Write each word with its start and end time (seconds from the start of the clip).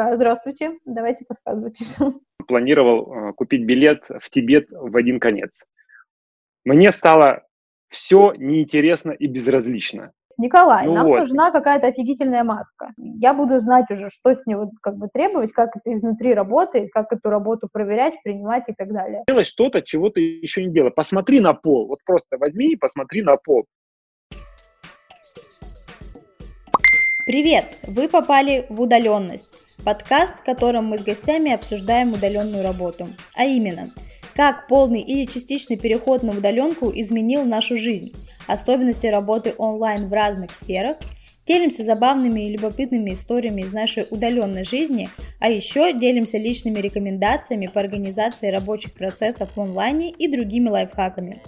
Здравствуйте, 0.00 0.78
давайте 0.84 1.24
подкаст 1.24 1.60
запишем. 1.60 2.20
Планировал 2.46 3.12
э, 3.12 3.32
купить 3.32 3.64
билет 3.64 4.04
в 4.08 4.30
Тибет 4.30 4.68
в 4.70 4.96
один 4.96 5.18
конец. 5.18 5.64
Мне 6.64 6.92
стало 6.92 7.42
все 7.88 8.32
неинтересно 8.36 9.10
и 9.10 9.26
безразлично. 9.26 10.12
Николай, 10.36 10.86
ну 10.86 10.94
нам 10.94 11.06
вот. 11.08 11.18
нужна 11.18 11.50
какая-то 11.50 11.88
офигительная 11.88 12.44
маска. 12.44 12.92
Я 12.96 13.34
буду 13.34 13.58
знать 13.58 13.90
уже, 13.90 14.08
что 14.08 14.36
с 14.36 14.46
него 14.46 14.70
как 14.82 14.98
бы 14.98 15.08
требовать, 15.12 15.50
как 15.50 15.70
это 15.74 15.92
изнутри 15.92 16.32
работает, 16.32 16.92
как 16.92 17.12
эту 17.12 17.28
работу 17.28 17.68
проверять, 17.70 18.14
принимать 18.22 18.68
и 18.68 18.74
так 18.74 18.92
далее. 18.92 19.24
Делай 19.26 19.42
что-то, 19.42 19.82
чего 19.82 20.10
ты 20.10 20.20
еще 20.20 20.64
не 20.64 20.72
делал. 20.72 20.92
Посмотри 20.92 21.40
на 21.40 21.54
пол. 21.54 21.88
Вот 21.88 21.98
просто 22.04 22.38
возьми 22.38 22.70
и 22.70 22.76
посмотри 22.76 23.22
на 23.22 23.36
пол. 23.36 23.66
Привет! 27.26 27.64
Вы 27.82 28.08
попали 28.08 28.64
в 28.68 28.80
удаленность. 28.80 29.67
Подкаст, 29.84 30.40
в 30.40 30.44
котором 30.44 30.86
мы 30.86 30.98
с 30.98 31.02
гостями 31.02 31.52
обсуждаем 31.52 32.12
удаленную 32.12 32.62
работу. 32.62 33.08
А 33.34 33.44
именно, 33.44 33.90
как 34.34 34.66
полный 34.66 35.00
или 35.00 35.24
частичный 35.24 35.76
переход 35.76 36.22
на 36.22 36.32
удаленку 36.32 36.92
изменил 36.94 37.44
нашу 37.44 37.76
жизнь, 37.76 38.12
особенности 38.46 39.06
работы 39.06 39.54
онлайн 39.56 40.08
в 40.08 40.12
разных 40.12 40.52
сферах, 40.52 40.98
делимся 41.46 41.82
забавными 41.82 42.42
и 42.42 42.52
любопытными 42.52 43.14
историями 43.14 43.62
из 43.62 43.72
нашей 43.72 44.06
удаленной 44.10 44.64
жизни, 44.64 45.08
а 45.40 45.48
еще 45.48 45.92
делимся 45.92 46.36
личными 46.36 46.78
рекомендациями 46.78 47.66
по 47.66 47.80
организации 47.80 48.48
рабочих 48.48 48.92
процессов 48.92 49.50
в 49.56 49.60
онлайне 49.60 50.10
и 50.10 50.28
другими 50.28 50.68
лайфхаками. 50.68 51.40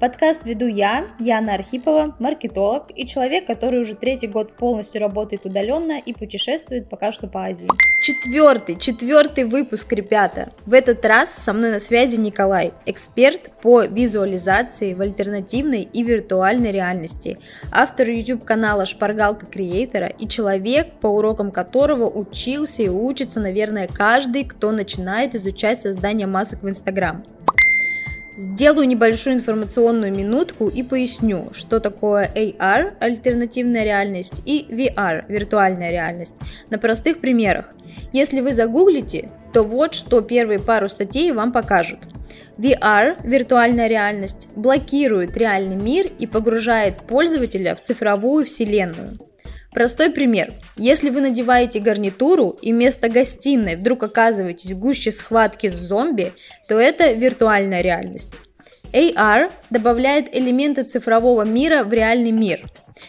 Подкаст 0.00 0.46
веду 0.46 0.66
я, 0.66 1.08
Яна 1.18 1.52
Архипова, 1.52 2.16
маркетолог 2.18 2.86
и 2.96 3.06
человек, 3.06 3.46
который 3.46 3.82
уже 3.82 3.94
третий 3.94 4.28
год 4.28 4.56
полностью 4.56 4.98
работает 4.98 5.44
удаленно 5.44 5.98
и 5.98 6.14
путешествует 6.14 6.88
пока 6.88 7.12
что 7.12 7.26
по 7.26 7.42
Азии. 7.42 7.68
Четвертый, 8.02 8.78
четвертый 8.78 9.44
выпуск, 9.44 9.92
ребята. 9.92 10.52
В 10.64 10.72
этот 10.72 11.04
раз 11.04 11.34
со 11.34 11.52
мной 11.52 11.72
на 11.72 11.80
связи 11.80 12.16
Николай, 12.16 12.72
эксперт 12.86 13.50
по 13.60 13.84
визуализации 13.84 14.94
в 14.94 15.02
альтернативной 15.02 15.82
и 15.82 16.02
виртуальной 16.02 16.72
реальности, 16.72 17.36
автор 17.70 18.08
YouTube 18.08 18.42
канала 18.42 18.86
Шпаргалка 18.86 19.44
Креатора 19.44 20.06
и 20.06 20.26
человек, 20.26 20.92
по 21.02 21.08
урокам 21.08 21.50
которого 21.50 22.08
учился 22.08 22.84
и 22.84 22.88
учится, 22.88 23.38
наверное, 23.38 23.86
каждый, 23.86 24.44
кто 24.44 24.70
начинает 24.70 25.34
изучать 25.34 25.78
создание 25.78 26.26
масок 26.26 26.62
в 26.62 26.68
Инстаграм. 26.70 27.22
Сделаю 28.40 28.88
небольшую 28.88 29.36
информационную 29.36 30.10
минутку 30.16 30.68
и 30.68 30.82
поясню, 30.82 31.50
что 31.52 31.78
такое 31.78 32.26
AR– 32.34 32.94
альтернативная 32.98 33.84
реальность 33.84 34.40
и 34.46 34.66
VR– 34.70 35.26
виртуальная 35.28 35.90
реальность, 35.90 36.36
на 36.70 36.78
простых 36.78 37.20
примерах. 37.20 37.66
Если 38.14 38.40
вы 38.40 38.54
загуглите, 38.54 39.28
то 39.52 39.62
вот 39.62 39.92
что 39.92 40.22
первые 40.22 40.58
пару 40.58 40.88
статей 40.88 41.32
вам 41.32 41.52
покажут. 41.52 41.98
VR– 42.56 43.20
виртуальная 43.24 43.88
реальность– 43.88 44.48
блокирует 44.56 45.36
реальный 45.36 45.76
мир 45.76 46.10
и 46.18 46.26
погружает 46.26 46.96
пользователя 46.96 47.74
в 47.74 47.82
цифровую 47.82 48.46
вселенную– 48.46 49.18
Простой 49.72 50.10
пример. 50.10 50.52
Если 50.76 51.10
вы 51.10 51.20
надеваете 51.20 51.78
гарнитуру 51.78 52.56
и 52.60 52.72
вместо 52.72 53.08
гостиной 53.08 53.76
вдруг 53.76 54.02
оказываетесь 54.02 54.72
в 54.72 54.78
гуще 54.78 55.12
схватки 55.12 55.68
с 55.68 55.74
зомби, 55.74 56.32
то 56.68 56.78
это 56.80 57.12
виртуальная 57.12 57.80
реальность. 57.80 58.34
AR 58.92 59.52
добавляет 59.70 60.34
элементы 60.34 60.82
цифрового 60.82 61.42
мира 61.42 61.84
в 61.84 61.92
реальный 61.92 62.32
мир. 62.32 62.66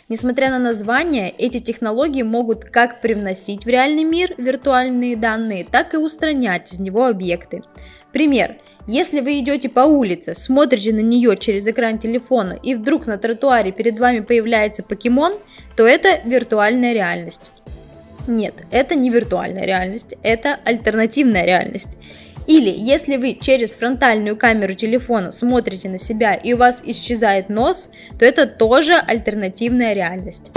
Несмотря 0.08 0.52
на 0.52 0.60
название, 0.60 1.32
эти 1.32 1.60
технологии 1.60 2.22
могут 2.22 2.66
как 2.66 3.02
привносить 3.02 3.66
в 3.66 3.68
реальный 3.68 4.04
мир 4.04 4.36
виртуальные 4.38 5.16
данные, 5.16 5.66
так 5.66 5.96
и 5.96 5.98
устранять 5.98 6.72
из 6.72 6.80
него 6.80 7.08
объекты. 7.08 7.64
Пример. 8.12 8.58
Если 8.88 9.20
вы 9.20 9.40
идете 9.40 9.70
по 9.70 9.82
улице, 9.82 10.34
смотрите 10.36 10.92
на 10.92 11.02
нее 11.02 11.38
через 11.38 11.68
экран 11.68 12.00
телефона 12.00 12.58
и 12.64 12.74
вдруг 12.74 13.06
на 13.06 13.18
тротуаре 13.18 13.72
перед 13.72 14.00
вами 14.00 14.22
появляется 14.22 14.82
покемон, 14.82 15.34
то 15.76 15.86
это 15.86 16.20
виртуальная 16.26 16.94
реальность. 16.94 17.52
Нет, 18.28 18.56
это 18.72 18.96
не 18.96 19.10
виртуальная 19.10 19.66
реальность, 19.66 20.16
это 20.24 20.60
альтернативная 20.66 21.46
реальность. 21.46 21.98
Или 22.48 22.70
если 22.70 23.18
вы 23.18 23.38
через 23.40 23.74
фронтальную 23.74 24.36
камеру 24.36 24.74
телефона 24.74 25.32
смотрите 25.32 25.90
на 25.90 26.00
себя 26.00 26.34
и 26.34 26.54
у 26.54 26.58
вас 26.58 26.82
исчезает 26.84 27.50
нос, 27.50 27.92
то 28.18 28.26
это 28.26 28.48
тоже 28.48 28.94
альтернативная 28.94 29.94
реальность. 29.94 30.52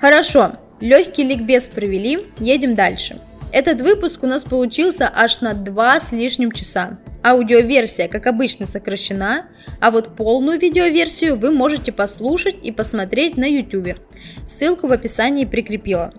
Хорошо, 0.00 0.52
легкий 0.80 1.24
ликбез 1.24 1.68
провели, 1.68 2.26
едем 2.38 2.74
дальше. 2.74 3.18
Этот 3.52 3.80
выпуск 3.80 4.22
у 4.22 4.26
нас 4.26 4.44
получился 4.44 5.10
аж 5.12 5.40
на 5.40 5.52
2 5.52 6.00
с 6.00 6.12
лишним 6.12 6.52
часа. 6.52 6.98
Аудиоверсия, 7.24 8.06
как 8.06 8.26
обычно, 8.26 8.66
сокращена, 8.66 9.46
а 9.80 9.90
вот 9.90 10.14
полную 10.14 10.60
видеоверсию 10.60 11.36
вы 11.36 11.52
можете 11.52 11.90
послушать 11.90 12.56
и 12.62 12.70
посмотреть 12.70 13.38
на 13.38 13.46
YouTube. 13.46 13.96
Ссылку 14.44 14.88
в 14.88 14.92
описании 14.92 15.46
прикрепила. 15.46 16.12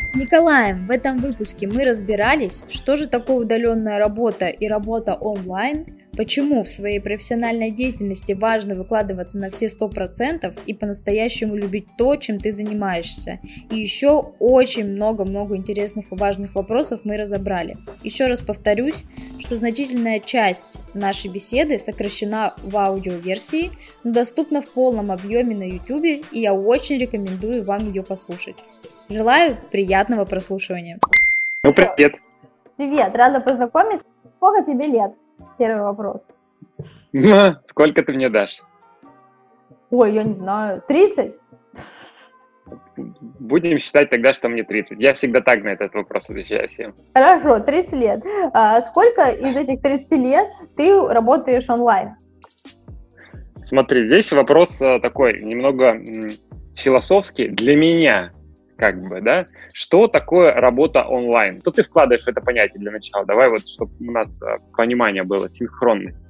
С 0.00 0.14
Николаем 0.14 0.86
в 0.86 0.90
этом 0.90 1.18
выпуске 1.18 1.66
мы 1.66 1.84
разбирались, 1.84 2.64
что 2.70 2.96
же 2.96 3.06
такое 3.06 3.36
удаленная 3.36 3.98
работа 3.98 4.46
и 4.46 4.66
работа 4.66 5.14
онлайн, 5.14 5.84
почему 6.20 6.62
в 6.64 6.68
своей 6.68 7.00
профессиональной 7.00 7.70
деятельности 7.70 8.34
важно 8.34 8.74
выкладываться 8.74 9.38
на 9.38 9.50
все 9.50 9.68
100% 9.68 10.54
и 10.66 10.74
по-настоящему 10.74 11.56
любить 11.56 11.86
то, 11.96 12.14
чем 12.16 12.38
ты 12.38 12.52
занимаешься. 12.52 13.38
И 13.70 13.76
еще 13.76 14.34
очень 14.38 14.86
много-много 14.86 15.56
интересных 15.56 16.12
и 16.12 16.14
важных 16.14 16.54
вопросов 16.54 17.00
мы 17.04 17.16
разобрали. 17.16 17.78
Еще 18.02 18.26
раз 18.26 18.42
повторюсь, 18.42 19.02
что 19.38 19.56
значительная 19.56 20.20
часть 20.20 20.78
нашей 20.92 21.30
беседы 21.30 21.78
сокращена 21.78 22.52
в 22.58 22.76
аудиоверсии, 22.76 23.70
но 24.04 24.12
доступна 24.12 24.60
в 24.60 24.68
полном 24.68 25.10
объеме 25.10 25.56
на 25.56 25.62
YouTube, 25.62 26.22
и 26.32 26.38
я 26.38 26.52
очень 26.52 26.98
рекомендую 26.98 27.64
вам 27.64 27.86
ее 27.86 28.02
послушать. 28.02 28.56
Желаю 29.08 29.56
приятного 29.72 30.26
прослушивания. 30.26 30.98
Ну, 31.64 31.72
привет. 31.72 32.12
Привет, 32.76 33.16
рада 33.16 33.40
познакомиться. 33.40 34.04
Сколько 34.36 34.70
тебе 34.70 34.84
лет? 34.84 35.12
Первый 35.60 35.82
вопрос. 35.82 36.22
Сколько 37.68 38.02
ты 38.02 38.14
мне 38.14 38.30
дашь? 38.30 38.62
Ой, 39.90 40.14
я 40.14 40.22
не 40.22 40.32
знаю. 40.32 40.82
30? 40.88 41.34
Будем 43.40 43.78
считать 43.78 44.08
тогда, 44.08 44.32
что 44.32 44.48
мне 44.48 44.64
30. 44.64 44.98
Я 44.98 45.12
всегда 45.12 45.42
так 45.42 45.62
на 45.62 45.68
этот 45.68 45.92
вопрос 45.92 46.30
отвечаю 46.30 46.66
всем. 46.70 46.94
Хорошо, 47.12 47.60
30 47.60 47.92
лет. 47.92 48.24
А 48.54 48.80
сколько 48.80 49.28
из 49.32 49.54
этих 49.54 49.82
30 49.82 50.10
лет 50.12 50.48
ты 50.78 50.98
работаешь 51.08 51.68
онлайн? 51.68 52.14
Смотри, 53.66 54.04
здесь 54.04 54.32
вопрос 54.32 54.80
э, 54.80 54.98
такой, 55.00 55.42
немного 55.42 56.00
философский. 56.74 57.48
Для 57.48 57.76
меня 57.76 58.32
как 58.80 58.98
бы, 58.98 59.20
да, 59.20 59.44
что 59.74 60.08
такое 60.08 60.52
работа 60.52 61.02
онлайн? 61.02 61.60
То 61.60 61.70
ты 61.70 61.82
вкладываешь 61.82 62.24
в 62.24 62.28
это 62.28 62.40
понятие 62.40 62.80
для 62.80 62.90
начала. 62.90 63.26
Давай 63.26 63.50
вот, 63.50 63.68
чтобы 63.68 63.92
у 64.08 64.10
нас 64.10 64.30
а, 64.42 64.56
понимание 64.74 65.22
было, 65.22 65.50
синхронность. 65.50 66.24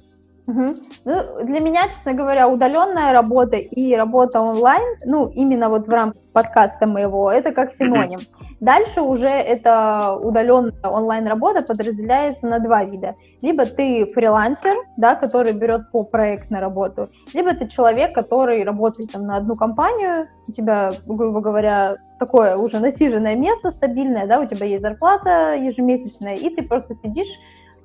Угу. 0.47 0.75
Ну, 1.05 1.45
для 1.45 1.59
меня, 1.61 1.87
честно 1.87 2.13
говоря, 2.13 2.49
удаленная 2.49 3.13
работа 3.13 3.55
и 3.55 3.95
работа 3.95 4.41
онлайн, 4.41 4.97
ну, 5.05 5.29
именно 5.29 5.69
вот 5.69 5.87
в 5.87 5.89
рамках 5.89 6.21
подкаста 6.33 6.87
моего, 6.87 7.31
это 7.31 7.53
как 7.53 7.73
синоним. 7.73 8.19
Угу. 8.19 8.40
Дальше 8.61 9.01
уже 9.01 9.27
эта 9.27 10.15
удаленная 10.21 10.71
онлайн-работа 10.83 11.63
подразделяется 11.63 12.45
на 12.45 12.59
два 12.59 12.83
вида. 12.83 13.15
Либо 13.41 13.65
ты 13.65 14.05
фрилансер, 14.05 14.77
да, 14.97 15.15
который 15.15 15.53
берет 15.53 15.89
по 15.91 16.03
проектной 16.03 16.59
работу, 16.59 17.09
либо 17.33 17.55
ты 17.55 17.67
человек, 17.67 18.13
который 18.13 18.61
работает 18.61 19.13
там, 19.13 19.25
на 19.25 19.37
одну 19.37 19.55
компанию, 19.55 20.27
у 20.47 20.51
тебя, 20.51 20.91
грубо 21.07 21.41
говоря, 21.41 21.97
такое 22.19 22.55
уже 22.55 22.79
насиженное 22.79 23.35
место 23.35 23.71
стабильное, 23.71 24.27
да, 24.27 24.39
у 24.39 24.45
тебя 24.45 24.67
есть 24.67 24.83
зарплата 24.83 25.55
ежемесячная, 25.55 26.35
и 26.35 26.55
ты 26.55 26.61
просто 26.61 26.93
сидишь 27.03 27.39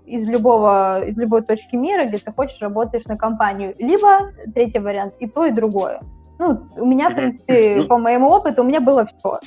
из 0.04 0.24
любого, 0.24 1.02
из 1.06 1.16
любой 1.16 1.40
точки 1.40 1.74
мира, 1.74 2.04
где 2.04 2.18
ты 2.18 2.30
хочешь, 2.32 2.60
работаешь 2.60 3.06
на 3.06 3.16
компанию. 3.16 3.74
Либо, 3.78 4.30
третий 4.54 4.78
вариант, 4.78 5.14
и 5.20 5.26
то, 5.26 5.46
и 5.46 5.50
другое. 5.50 6.02
Ну, 6.38 6.60
у 6.76 6.84
меня, 6.84 7.08
в 7.08 7.14
принципе, 7.14 7.76
ну 7.76 7.86
по 7.86 7.96
моему 7.96 8.28
опыту, 8.28 8.62
у 8.62 8.66
меня 8.66 8.80
было 8.80 9.06
все. 9.06 9.40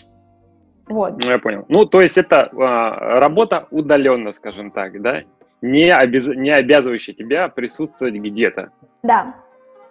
Вот. 0.89 1.24
Ну, 1.24 1.30
я 1.30 1.39
понял. 1.39 1.65
Ну, 1.69 1.86
то 1.86 2.01
есть 2.01 2.18
это 2.18 2.50
э, 2.51 3.19
работа 3.19 3.68
удаленно, 3.69 4.33
скажем 4.33 4.71
так, 4.71 5.00
да? 5.01 5.21
Не, 5.62 5.94
обяз... 5.94 6.27
не 6.27 6.51
обязывающая 6.51 7.13
тебя 7.13 7.47
присутствовать 7.47 8.15
где-то. 8.15 8.71
Да. 9.03 9.36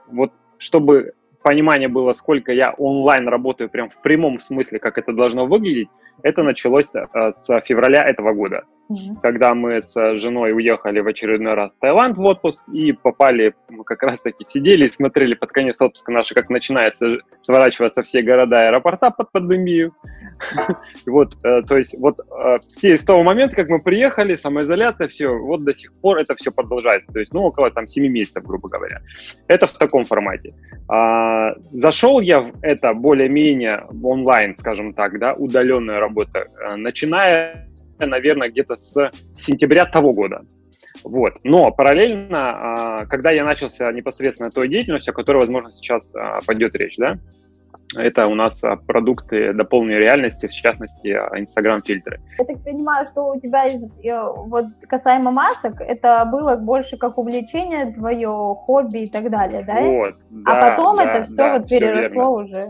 Вот 0.09 0.33
чтобы 0.59 1.12
понимание 1.43 1.89
было, 1.89 2.12
сколько 2.15 2.53
я 2.53 2.73
онлайн 2.73 3.29
работаю 3.29 3.71
прям 3.71 3.89
в 3.89 3.97
прямом 4.03 4.41
смысле, 4.41 4.81
как 4.81 4.99
это 4.99 5.12
должно 5.12 5.47
выглядеть, 5.47 5.89
это 6.23 6.43
началось 6.43 6.91
э, 6.95 7.33
с 7.33 7.61
февраля 7.61 8.03
этого 8.03 8.33
года. 8.33 8.65
Mm-hmm. 8.90 9.20
когда 9.23 9.55
мы 9.55 9.81
с 9.81 9.93
женой 10.19 10.52
уехали 10.52 11.00
в 11.00 11.06
очередной 11.06 11.55
раз 11.55 11.73
в 11.75 11.79
Таиланд 11.79 12.17
в 12.17 12.23
отпуск 12.23 12.69
и 12.69 12.93
попали, 12.93 13.55
мы 13.69 13.85
как 13.85 14.02
раз-таки 14.02 14.44
сидели 14.46 14.87
и 14.87 14.88
смотрели 14.88 15.35
под 15.35 15.50
конец 15.50 15.81
отпуска 15.81 16.12
наши, 16.12 16.35
как 16.35 16.50
начинается 16.50 17.19
сворачиваться 17.43 18.02
все 18.02 18.23
города 18.23 18.56
и 18.56 18.67
аэропорта 18.67 19.11
под 19.11 19.32
пандемию. 19.32 19.94
Вот, 21.06 21.35
э, 21.44 21.62
то 21.62 21.76
есть 21.76 21.94
вот 21.99 22.20
э, 22.20 22.58
с 22.64 23.05
того 23.05 23.23
момента, 23.23 23.56
как 23.56 23.69
мы 23.69 23.81
приехали, 23.81 24.37
самоизоляция, 24.37 25.08
все, 25.08 25.29
вот 25.29 25.64
до 25.64 25.75
сих 25.75 25.93
пор 26.00 26.19
это 26.19 26.35
все 26.35 26.52
продолжается. 26.52 27.12
То 27.12 27.19
есть, 27.19 27.32
ну, 27.32 27.43
около 27.43 27.70
там 27.70 27.87
7 27.87 28.06
месяцев, 28.06 28.44
грубо 28.44 28.69
говоря. 28.69 29.00
Это 29.49 29.67
в 29.67 29.73
таком 29.73 30.05
формате. 30.05 30.55
А, 30.88 31.55
зашел 31.73 32.20
я 32.20 32.40
в 32.40 32.52
это 32.62 32.94
более-менее 32.94 33.85
онлайн, 34.02 34.56
скажем 34.56 34.94
так, 34.94 35.19
да, 35.19 35.35
удаленная 35.35 35.96
работа, 35.96 36.46
э, 36.61 36.76
начиная, 36.76 37.69
наверное, 38.06 38.50
где-то 38.50 38.77
с 38.77 39.11
сентября 39.35 39.85
того 39.85 40.12
года. 40.12 40.43
Вот. 41.05 41.35
Но 41.45 41.71
параллельно, 41.71 43.00
а, 43.00 43.06
когда 43.06 43.31
я 43.31 43.45
начался 43.45 43.91
непосредственно 43.93 44.50
той 44.50 44.69
деятельностью, 44.69 45.12
о 45.12 45.15
которой, 45.15 45.39
возможно, 45.39 45.73
сейчас 45.73 46.15
а, 46.15 46.41
пойдет 46.47 46.75
речь, 46.75 46.97
да, 46.97 47.19
это 47.97 48.27
у 48.27 48.35
нас 48.35 48.62
а, 48.65 48.77
продукты 48.77 49.53
дополненной 49.53 49.99
реальности, 49.99 50.47
в 50.47 50.53
частности, 50.53 51.09
Instagram-фильтры. 51.09 52.21
Я 52.39 52.45
так 52.45 52.62
понимаю, 52.65 53.09
что 53.12 53.33
у 53.33 53.41
тебя, 53.41 53.67
э, 53.67 53.79
вот 54.37 54.67
касаемо 54.89 55.31
масок, 55.31 55.81
это 55.81 56.29
было 56.31 56.56
больше 56.56 56.97
как 56.97 57.19
увлечение 57.19 57.93
твое, 57.93 58.29
хобби 58.67 59.05
и 59.05 59.09
так 59.09 59.31
далее, 59.31 59.65
да? 59.65 59.81
Вот, 59.81 60.15
а 60.47 60.61
да, 60.61 60.71
потом 60.71 60.97
да, 60.97 61.05
это 61.05 61.25
все 61.27 61.37
да, 61.37 61.59
вот 61.59 61.69
переросло 61.69 62.45
все 62.45 62.45
уже. 62.45 62.69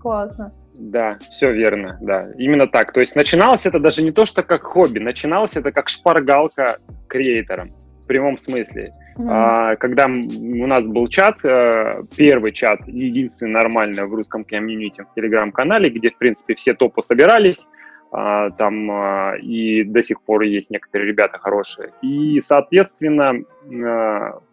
Классно. 0.00 0.52
Да, 0.80 1.18
все 1.30 1.52
верно, 1.52 1.98
да, 2.00 2.30
именно 2.38 2.66
так. 2.66 2.92
То 2.92 3.00
есть 3.00 3.14
начиналось 3.14 3.66
это 3.66 3.78
даже 3.78 4.02
не 4.02 4.12
то, 4.12 4.24
что 4.24 4.42
как 4.42 4.62
хобби, 4.62 4.98
начиналось 4.98 5.56
это 5.56 5.72
как 5.72 5.88
шпаргалка 5.88 6.78
креатором 7.06 7.74
прямом 8.10 8.36
смысле. 8.36 8.92
Mm-hmm. 9.16 9.28
А, 9.30 9.76
когда 9.76 10.06
у 10.06 10.66
нас 10.66 10.88
был 10.88 11.06
чат, 11.06 11.44
э, 11.44 12.02
первый 12.16 12.50
чат, 12.50 12.80
единственный 12.88 13.52
нормальный 13.52 14.04
в 14.04 14.12
русском 14.12 14.42
комьюнити 14.42 15.02
в 15.02 15.14
телеграм-канале, 15.14 15.90
где, 15.90 16.10
в 16.10 16.18
принципе, 16.18 16.56
все 16.56 16.74
топы 16.74 17.02
собирались, 17.02 17.68
а, 18.10 18.50
там 18.50 18.90
а, 18.90 19.36
и 19.40 19.84
до 19.84 20.02
сих 20.02 20.22
пор 20.22 20.42
есть 20.42 20.70
некоторые 20.70 21.06
ребята 21.06 21.38
хорошие. 21.38 21.92
И, 22.02 22.40
соответственно, 22.40 23.44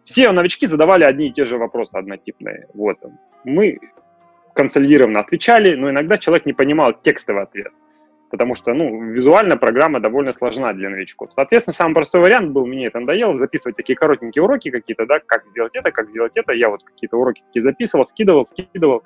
все 0.04 0.30
новички 0.30 0.68
задавали 0.68 1.02
одни 1.02 1.26
и 1.26 1.32
те 1.32 1.44
же 1.44 1.58
вопросы 1.58 1.96
однотипные. 1.96 2.68
Вот. 2.74 2.98
Мы 3.42 3.80
консолидированно 4.58 5.20
отвечали, 5.20 5.76
но 5.76 5.88
иногда 5.88 6.18
человек 6.18 6.46
не 6.46 6.52
понимал 6.52 6.92
текстовый 6.92 7.44
ответ 7.44 7.72
потому 8.30 8.54
что, 8.54 8.74
ну, 8.74 9.02
визуально 9.10 9.56
программа 9.56 10.00
довольно 10.00 10.32
сложна 10.32 10.72
для 10.72 10.90
новичков. 10.90 11.32
Соответственно, 11.32 11.74
самый 11.74 11.94
простой 11.94 12.20
вариант 12.20 12.50
был, 12.50 12.66
мне 12.66 12.86
это 12.86 13.00
надоело, 13.00 13.38
записывать 13.38 13.76
такие 13.76 13.96
коротенькие 13.96 14.42
уроки 14.42 14.70
какие-то, 14.70 15.06
да, 15.06 15.20
как 15.24 15.46
сделать 15.46 15.72
это, 15.74 15.90
как 15.90 16.10
сделать 16.10 16.32
это. 16.34 16.52
Я 16.52 16.68
вот 16.68 16.82
какие-то 16.84 17.16
уроки 17.16 17.42
такие 17.46 17.62
записывал, 17.62 18.04
скидывал, 18.04 18.46
скидывал, 18.46 19.02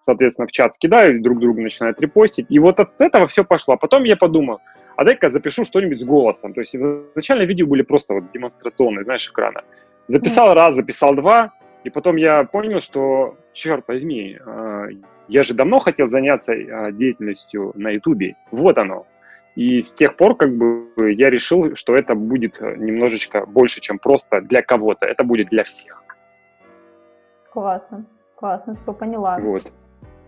соответственно, 0.00 0.48
в 0.48 0.52
чат 0.52 0.74
скидаю, 0.74 1.22
друг 1.22 1.38
другу 1.38 1.60
начинают 1.60 2.00
репостить. 2.00 2.46
И 2.48 2.58
вот 2.58 2.80
от 2.80 3.00
этого 3.00 3.26
все 3.26 3.44
пошло. 3.44 3.74
А 3.74 3.76
потом 3.76 4.04
я 4.04 4.16
подумал, 4.16 4.60
а 4.96 5.04
дай-ка 5.04 5.30
запишу 5.30 5.64
что-нибудь 5.64 6.00
с 6.00 6.04
голосом. 6.04 6.52
То 6.52 6.60
есть 6.60 6.74
изначально 6.74 7.44
видео 7.44 7.66
были 7.66 7.82
просто 7.82 8.14
вот 8.14 8.24
демонстрационные, 8.32 9.04
знаешь, 9.04 9.28
экрана. 9.28 9.62
Записал 10.08 10.52
раз, 10.54 10.74
записал 10.74 11.14
два, 11.14 11.52
и 11.84 11.90
потом 11.90 12.16
я 12.16 12.44
понял, 12.44 12.80
что, 12.80 13.36
черт 13.52 13.86
возьми, 13.86 14.38
а, 14.44 14.86
я 15.28 15.42
же 15.42 15.54
давно 15.54 15.78
хотел 15.78 16.08
заняться 16.08 16.52
а, 16.52 16.90
деятельностью 16.90 17.72
на 17.74 17.90
Ютубе. 17.90 18.36
Вот 18.50 18.78
оно. 18.78 19.06
И 19.54 19.82
с 19.82 19.92
тех 19.92 20.16
пор 20.16 20.36
как 20.36 20.56
бы 20.56 20.88
я 21.12 21.30
решил, 21.30 21.76
что 21.76 21.94
это 21.94 22.14
будет 22.14 22.60
немножечко 22.60 23.46
больше, 23.46 23.80
чем 23.80 23.98
просто 23.98 24.40
для 24.40 24.62
кого-то. 24.62 25.06
Это 25.06 25.24
будет 25.24 25.50
для 25.50 25.62
всех. 25.62 26.02
Классно. 27.52 28.04
Классно, 28.34 28.76
что 28.82 28.92
поняла. 28.92 29.38
Вот. 29.38 29.70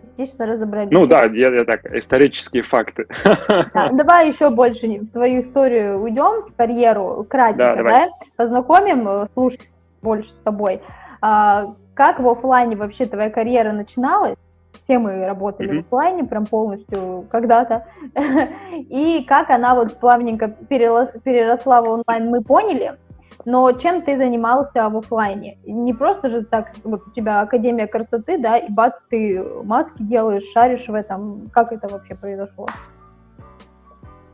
Частично 0.02 0.46
разобрались. 0.46 0.92
Ну 0.92 1.06
да, 1.06 1.24
я, 1.24 1.48
я 1.52 1.64
так, 1.64 1.84
исторические 1.86 2.62
факты. 2.62 3.06
Да, 3.74 3.90
давай 3.92 4.28
еще 4.28 4.50
больше 4.50 4.86
в 4.86 5.10
твою 5.10 5.42
историю 5.42 6.00
уйдем, 6.00 6.48
в 6.48 6.54
карьеру, 6.54 7.26
кратенько, 7.28 7.82
да, 7.82 7.82
да? 7.82 8.08
Познакомим 8.36 9.08
э, 9.08 9.26
слушать 9.34 9.68
больше 10.02 10.32
с 10.32 10.38
тобой. 10.38 10.80
А, 11.28 11.74
как 11.94 12.20
в 12.20 12.28
офлайне 12.28 12.76
вообще 12.76 13.04
твоя 13.04 13.30
карьера 13.30 13.72
начиналась? 13.72 14.36
все 14.82 14.98
мы 14.98 15.26
работали 15.26 15.70
mm-hmm. 15.70 15.82
в 15.82 15.86
офлайне 15.86 16.24
прям 16.24 16.46
полностью 16.46 17.24
когда-то, 17.30 17.86
и 18.72 19.24
как 19.26 19.50
она 19.50 19.74
вот 19.74 19.98
плавненько 19.98 20.48
перерос, 20.48 21.10
переросла 21.24 21.80
в 21.82 21.88
онлайн, 21.88 22.30
мы 22.30 22.44
поняли, 22.44 22.96
но 23.44 23.72
чем 23.72 24.02
ты 24.02 24.16
занимался 24.16 24.88
в 24.88 24.96
офлайне? 24.98 25.58
Не 25.66 25.92
просто 25.94 26.28
же 26.28 26.44
так, 26.44 26.72
вот 26.84 27.02
у 27.08 27.10
тебя 27.10 27.40
Академия 27.40 27.88
красоты, 27.88 28.38
да, 28.38 28.58
и 28.58 28.70
бац, 28.70 29.00
ты 29.10 29.42
маски 29.64 30.02
делаешь, 30.02 30.44
шаришь 30.52 30.86
в 30.86 30.94
этом, 30.94 31.50
как 31.52 31.72
это 31.72 31.88
вообще 31.88 32.14
произошло? 32.14 32.68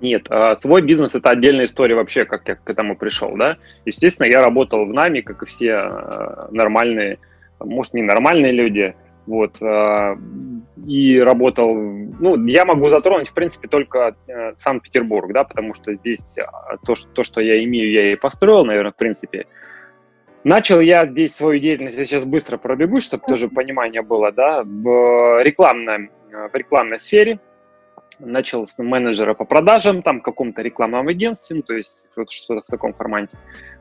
Нет, 0.02 0.26
а, 0.30 0.56
свой 0.56 0.82
бизнес 0.82 1.14
это 1.14 1.30
отдельная 1.30 1.66
история 1.66 1.94
вообще, 1.94 2.24
как 2.24 2.46
я 2.48 2.56
к 2.56 2.68
этому 2.68 2.96
пришел, 2.96 3.36
да. 3.36 3.56
Естественно, 3.86 4.26
я 4.26 4.42
работал 4.42 4.84
в 4.84 4.92
НАМИ, 4.92 5.22
как 5.22 5.44
и 5.44 5.46
все 5.46 5.74
а, 5.74 6.48
нормальные, 6.50 7.18
может, 7.60 7.94
не 7.94 8.02
нормальные 8.02 8.50
люди, 8.52 8.94
вот, 9.26 9.62
э, 9.62 10.16
и 10.84 11.20
работал, 11.20 11.74
ну, 11.74 12.44
я 12.46 12.64
могу 12.64 12.88
затронуть, 12.88 13.28
в 13.28 13.34
принципе, 13.34 13.68
только 13.68 14.16
э, 14.26 14.54
Санкт-Петербург, 14.56 15.32
да, 15.32 15.44
потому 15.44 15.74
что 15.74 15.94
здесь 15.94 16.36
э, 16.36 16.42
то, 16.84 16.96
что, 16.96 17.08
то, 17.10 17.22
что 17.22 17.40
я 17.40 17.62
имею, 17.62 17.92
я 17.92 18.10
и 18.10 18.16
построил, 18.16 18.64
наверное, 18.64 18.90
в 18.90 18.96
принципе. 18.96 19.46
Начал 20.42 20.80
я 20.80 21.06
здесь 21.06 21.36
свою 21.36 21.60
деятельность, 21.60 21.98
я 21.98 22.04
сейчас 22.04 22.24
быстро 22.24 22.56
пробегусь, 22.56 23.04
чтобы 23.04 23.24
тоже 23.24 23.48
понимание 23.48 24.02
было, 24.02 24.32
да, 24.32 24.64
в 24.64 25.40
рекламной, 25.44 26.10
в 26.32 26.54
рекламной 26.56 26.98
сфере. 26.98 27.38
Начал 28.18 28.66
с 28.66 28.76
менеджера 28.78 29.34
по 29.34 29.44
продажам, 29.44 30.02
там, 30.02 30.20
каком-то 30.20 30.62
рекламном 30.62 31.08
агентстве, 31.08 31.56
ну, 31.56 31.62
то 31.62 31.74
есть 31.74 32.06
вот 32.16 32.30
что-то 32.30 32.62
в 32.62 32.70
таком 32.70 32.94
формате. 32.94 33.36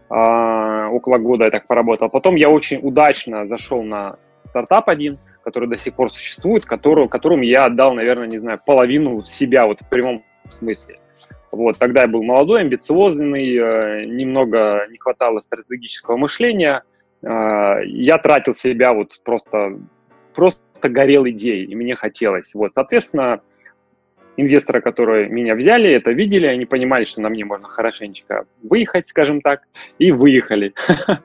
А, 0.10 0.90
около 0.90 1.18
года 1.18 1.46
я 1.46 1.52
так 1.52 1.68
поработал. 1.68 2.10
Потом 2.10 2.36
я 2.36 2.50
очень 2.50 2.80
удачно 2.82 3.48
зашел 3.48 3.84
на 3.84 4.18
стартап 4.50 4.90
один– 4.90 5.20
который 5.44 5.70
до 5.70 5.78
сих 5.78 5.96
пор 5.96 6.12
существует, 6.12 6.66
которую, 6.66 7.10
которому 7.10 7.44
я 7.44 7.66
отдал, 7.66 7.94
наверное, 7.94 8.28
не 8.28 8.40
знаю, 8.40 8.60
половину 8.66 9.24
себя 9.26 9.66
вот 9.66 9.82
в 9.82 9.90
прямом 9.90 10.24
смысле. 10.50 11.00
Вот, 11.52 11.78
тогда 11.78 12.02
я 12.02 12.08
был 12.08 12.24
молодой, 12.24 12.62
амбициозный, 12.62 13.56
э, 13.56 14.06
немного 14.06 14.88
не 14.90 14.98
хватало 14.98 15.42
стратегического 15.42 16.16
мышления. 16.16 16.84
Э, 17.22 17.84
я 17.86 18.18
тратил 18.18 18.56
себя 18.56 18.94
вот 18.94 19.20
просто, 19.24 19.78
просто 20.34 20.90
горел 20.90 21.28
идеей, 21.28 21.66
и 21.66 21.76
мне 21.76 21.96
хотелось. 21.96 22.54
Вот, 22.54 22.72
соответственно, 22.74 23.42
инвесторы, 24.38 24.82
которые 24.82 25.30
меня 25.30 25.56
взяли, 25.56 25.92
это 25.92 26.12
видели, 26.12 26.46
они 26.46 26.66
понимали, 26.66 27.06
что 27.06 27.22
на 27.22 27.30
мне 27.30 27.46
можно 27.46 27.68
хорошенечко 27.68 28.46
выехать, 28.64 29.08
скажем 29.08 29.42
так, 29.42 29.62
и 30.00 30.12
выехали. 30.12 30.74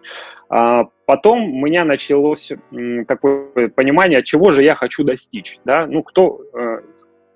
А 0.49 0.85
потом 1.07 1.55
у 1.55 1.67
меня 1.67 1.85
началось 1.85 2.53
такое 3.09 3.69
понимание, 3.75 4.23
чего 4.23 4.53
же 4.53 4.63
я 4.63 4.77
хочу 4.77 5.03
достичь. 5.03 5.59
Да? 5.65 5.89
Ну, 5.89 6.05
кто 6.05 6.41
э, 6.55 6.83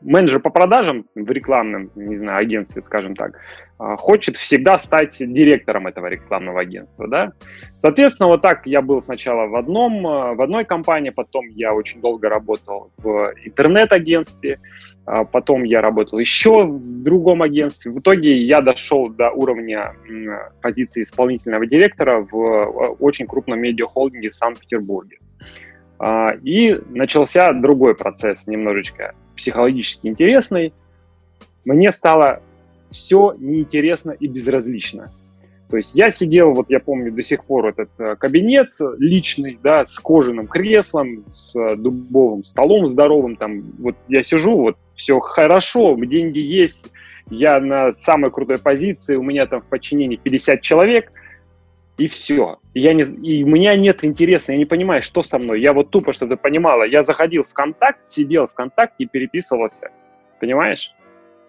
менеджер 0.00 0.40
по 0.40 0.50
продажам 0.50 1.06
в 1.14 1.30
рекламном, 1.30 1.90
не 1.94 2.18
знаю, 2.18 2.38
агентстве, 2.38 2.82
скажем 2.82 3.16
так, 3.16 3.38
а, 3.78 3.96
хочет 3.96 4.36
всегда 4.36 4.78
стать 4.78 5.16
директором 5.18 5.86
этого 5.86 6.06
рекламного 6.06 6.60
агентства, 6.60 7.08
да. 7.08 7.32
Соответственно, 7.80 8.28
вот 8.28 8.42
так 8.42 8.66
я 8.66 8.82
был 8.82 9.02
сначала 9.02 9.46
в 9.46 9.56
одном, 9.56 10.06
э, 10.06 10.34
в 10.34 10.42
одной 10.42 10.64
компании, 10.64 11.10
потом 11.10 11.48
я 11.48 11.72
очень 11.74 12.00
долго 12.00 12.28
работал 12.28 12.90
в 12.98 13.32
интернет-агентстве, 13.44 14.60
потом 15.04 15.64
я 15.64 15.80
работал 15.80 16.18
еще 16.18 16.64
в 16.64 17.02
другом 17.02 17.42
агентстве. 17.42 17.90
В 17.90 17.98
итоге 18.00 18.36
я 18.42 18.60
дошел 18.60 19.08
до 19.08 19.30
уровня 19.30 19.94
позиции 20.60 21.02
исполнительного 21.02 21.66
директора 21.66 22.20
в 22.20 22.36
э, 22.36 22.66
очень 22.98 23.26
крупном 23.26 23.60
медиахолдинге 23.60 24.30
в 24.30 24.34
Санкт-Петербурге. 24.34 25.18
А, 25.98 26.34
и 26.42 26.78
начался 26.90 27.52
другой 27.52 27.94
процесс, 27.94 28.46
немножечко 28.46 29.14
психологически 29.36 30.06
интересный. 30.06 30.72
Мне 31.64 31.92
стало 31.92 32.42
все 32.90 33.34
неинтересно 33.38 34.12
и 34.12 34.26
безразлично. 34.26 35.10
То 35.70 35.76
есть 35.76 35.94
я 35.94 36.10
сидел, 36.10 36.52
вот 36.52 36.68
я 36.68 36.80
помню 36.80 37.12
до 37.12 37.22
сих 37.22 37.44
пор 37.44 37.68
этот 37.68 37.90
э, 37.98 38.16
кабинет 38.16 38.70
личный, 38.98 39.58
да, 39.62 39.86
с 39.86 39.98
кожаным 40.00 40.48
креслом, 40.48 41.24
с 41.32 41.54
э, 41.54 41.76
дубовым 41.76 42.42
столом 42.42 42.88
здоровым, 42.88 43.36
там, 43.36 43.62
вот 43.78 43.94
я 44.08 44.24
сижу, 44.24 44.58
вот 44.58 44.76
все 45.00 45.18
хорошо, 45.18 45.96
деньги 46.04 46.38
есть, 46.38 46.92
я 47.30 47.58
на 47.58 47.94
самой 47.94 48.30
крутой 48.30 48.58
позиции, 48.58 49.16
у 49.16 49.22
меня 49.22 49.46
там 49.46 49.62
в 49.62 49.66
подчинении 49.66 50.16
50 50.16 50.60
человек, 50.60 51.10
и 51.96 52.06
все. 52.06 52.58
Я 52.74 52.94
не, 52.94 53.02
и 53.02 53.44
у 53.44 53.48
меня 53.48 53.76
нет 53.76 54.04
интереса, 54.04 54.52
я 54.52 54.58
не 54.58 54.64
понимаю, 54.64 55.02
что 55.02 55.22
со 55.22 55.38
мной. 55.38 55.60
Я 55.60 55.72
вот 55.72 55.90
тупо 55.90 56.12
что-то 56.12 56.36
понимала. 56.36 56.84
Я 56.84 57.02
заходил 57.02 57.42
в 57.42 57.52
контакт, 57.52 58.08
сидел 58.08 58.46
в 58.46 58.54
контакте 58.54 59.04
и 59.04 59.06
переписывался. 59.06 59.90
Понимаешь? 60.40 60.90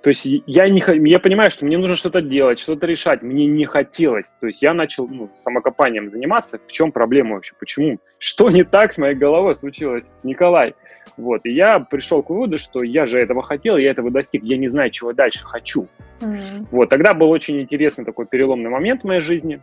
То 0.02 0.10
есть 0.10 0.26
я, 0.26 0.68
не, 0.68 0.82
я 1.10 1.20
понимаю, 1.20 1.52
что 1.52 1.66
мне 1.66 1.78
нужно 1.78 1.96
что-то 1.96 2.22
делать, 2.22 2.58
что-то 2.58 2.88
решать. 2.88 3.22
Мне 3.22 3.46
не 3.46 3.66
хотелось. 3.66 4.36
То 4.40 4.48
есть 4.48 4.62
я 4.62 4.74
начал 4.74 5.08
ну, 5.08 5.30
самокопанием 5.36 6.10
заниматься. 6.10 6.60
В 6.66 6.72
чем 6.72 6.92
проблема 6.92 7.36
вообще? 7.36 7.54
Почему? 7.60 8.00
Что 8.18 8.50
не 8.50 8.64
так 8.64 8.94
с 8.94 8.98
моей 8.98 9.14
головой 9.14 9.56
случилось, 9.56 10.04
Николай? 10.24 10.74
Вот. 11.18 11.46
И 11.46 11.52
я 11.52 11.80
пришел 11.80 12.24
к 12.24 12.32
выводу, 12.32 12.58
что 12.58 12.82
я 12.82 13.06
же 13.06 13.20
этого 13.20 13.44
хотел, 13.44 13.78
я 13.78 13.92
этого 13.92 14.10
достиг. 14.10 14.44
Я 14.44 14.58
не 14.58 14.70
знаю, 14.70 14.90
чего 14.90 15.14
дальше 15.14 15.46
хочу. 15.46 15.88
Mm-hmm. 16.22 16.68
Вот. 16.72 16.90
Тогда 16.90 17.14
был 17.14 17.30
очень 17.30 17.62
интересный 17.62 18.04
такой 18.04 18.26
переломный 18.26 18.72
момент 18.72 19.02
в 19.02 19.08
моей 19.08 19.22
жизни. 19.22 19.62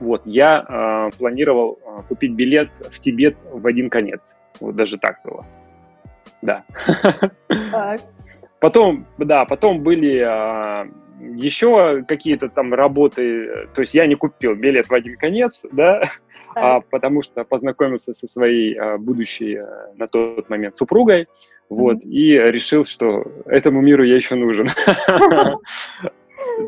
Вот. 0.00 0.22
Я 0.24 1.10
э, 1.12 1.16
планировал 1.16 1.78
э, 1.84 2.02
купить 2.08 2.32
билет 2.32 2.68
в 2.90 2.98
Тибет 2.98 3.36
в 3.48 3.64
один 3.64 3.90
конец. 3.90 4.34
Вот 4.58 4.74
даже 4.74 4.98
так 4.98 5.20
было. 5.22 5.46
Да. 6.42 6.64
Так. 7.70 8.00
Потом, 8.60 9.06
да, 9.18 9.44
потом 9.44 9.82
были 9.82 10.18
а, 10.18 10.88
еще 11.20 12.04
какие-то 12.06 12.48
там 12.48 12.74
работы, 12.74 13.68
то 13.74 13.80
есть 13.80 13.94
я 13.94 14.06
не 14.06 14.14
купил 14.14 14.54
билет 14.54 14.88
в 14.88 14.94
один 14.94 15.16
конец, 15.16 15.62
да, 15.70 16.10
а, 16.54 16.80
потому 16.80 17.22
что 17.22 17.44
познакомился 17.44 18.14
со 18.14 18.26
своей 18.26 18.74
а, 18.74 18.98
будущей 18.98 19.56
а, 19.56 19.92
на 19.94 20.08
тот 20.08 20.48
момент 20.48 20.76
супругой, 20.76 21.28
вот, 21.68 21.98
mm-hmm. 21.98 22.08
и 22.08 22.32
решил, 22.50 22.84
что 22.84 23.24
этому 23.46 23.80
миру 23.80 24.04
я 24.04 24.16
еще 24.16 24.34
нужен. 24.34 24.68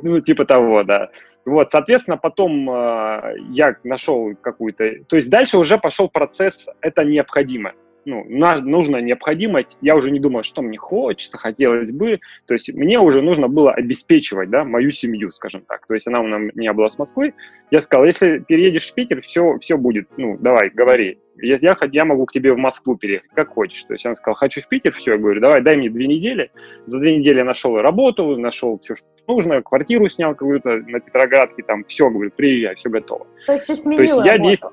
Ну, 0.03 0.21
типа 0.21 0.45
того, 0.45 0.85
да. 0.85 1.11
Вот, 1.45 1.73
соответственно, 1.73 2.17
потом 2.17 2.71
э, 2.71 3.35
я 3.49 3.75
нашел 3.83 4.37
какую-то... 4.41 4.89
То 5.09 5.17
есть 5.17 5.29
дальше 5.29 5.59
уже 5.59 5.79
пошел 5.79 6.09
процесс 6.09 6.69
«это 6.81 7.03
необходимо» 7.03 7.73
ну, 8.11 8.61
нужно, 8.63 8.99
необходимо, 8.99 9.63
я 9.81 9.97
уже 9.97 10.11
не 10.11 10.21
думал, 10.21 10.43
что 10.43 10.63
мне 10.63 10.79
хочется, 10.79 11.39
хотелось 11.39 11.93
бы, 11.93 12.21
то 12.47 12.55
есть 12.55 12.73
мне 12.75 12.99
уже 12.99 13.23
нужно 13.23 13.49
было 13.49 13.73
обеспечивать, 13.73 14.51
да, 14.51 14.65
мою 14.65 14.91
семью, 14.91 15.31
скажем 15.33 15.63
так, 15.67 15.87
то 15.87 15.95
есть 15.95 16.07
она 16.07 16.21
у 16.21 16.25
меня 16.25 16.73
была 16.73 16.91
с 16.91 16.99
Москвы, 16.99 17.35
я 17.71 17.81
сказал, 17.81 18.05
если 18.05 18.39
переедешь 18.39 18.91
в 18.91 18.95
Питер, 18.95 19.23
все, 19.23 19.57
все 19.59 19.77
будет, 19.77 20.09
ну, 20.17 20.37
давай, 20.39 20.71
говори, 20.71 21.19
я, 21.43 21.57
я, 21.61 21.77
я 21.93 22.05
могу 22.05 22.27
к 22.27 22.33
тебе 22.33 22.53
в 22.53 22.59
Москву 22.59 22.97
переехать, 22.97 23.31
как 23.35 23.49
хочешь, 23.49 23.83
то 23.85 23.95
есть 23.95 24.05
он 24.05 24.17
сказал, 24.17 24.35
хочу 24.35 24.61
в 24.61 24.69
Питер, 24.69 24.93
все, 24.93 25.13
я 25.13 25.19
говорю, 25.19 25.41
давай, 25.41 25.63
дай 25.63 25.77
мне 25.77 25.89
две 25.89 26.07
недели, 26.07 26.51
за 26.87 26.99
две 26.99 27.17
недели 27.17 27.39
я 27.39 27.45
нашел 27.45 27.81
работу, 27.81 28.37
нашел 28.37 28.79
все, 28.81 28.97
что 28.97 29.07
нужно, 29.27 29.63
квартиру 29.63 30.09
снял 30.09 30.35
какую-то 30.35 30.83
на 30.87 31.01
Петроградке, 31.01 31.63
там, 31.63 31.85
все, 31.85 32.11
говорю, 32.11 32.31
приезжай, 32.35 32.75
все 32.75 32.91
готово. 32.91 33.27
То 33.47 33.53
есть 33.53 33.67
ты 33.67 33.77
сменил 33.77 33.97
то 33.97 34.03
есть 34.03 34.15
работу? 34.15 34.29
я 34.29 34.39
действ... 34.39 34.67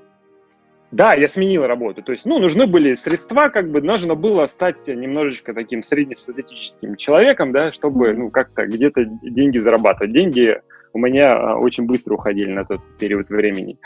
Да, 0.91 1.13
я 1.13 1.27
сменил 1.27 1.65
работу. 1.65 2.01
То 2.01 2.13
есть, 2.13 2.25
ну, 2.25 2.39
нужны 2.39 2.65
были 2.65 2.95
средства, 2.95 3.49
как 3.49 3.69
бы 3.69 3.81
нужно 3.81 4.15
было 4.15 4.47
стать 4.47 4.87
немножечко 4.87 5.53
таким 5.53 5.83
среднестатистическим 5.83 6.95
человеком, 6.95 7.51
да, 7.51 7.71
чтобы, 7.71 8.13
ну, 8.13 8.29
как-то 8.29 8.65
где-то 8.65 9.03
деньги 9.21 9.59
зарабатывать. 9.59 10.13
Деньги 10.13 10.61
у 10.93 10.99
меня 10.99 11.31
а, 11.31 11.57
очень 11.57 11.85
быстро 11.85 12.13
уходили 12.13 12.51
на 12.51 12.63
тот 12.63 12.79
период 12.97 13.29
времени. 13.29 13.77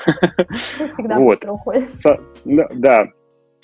Всегда 0.56 1.18
вот. 1.18 1.40
быстро 1.40 1.52
уходит. 1.54 1.84
Да. 2.46 3.08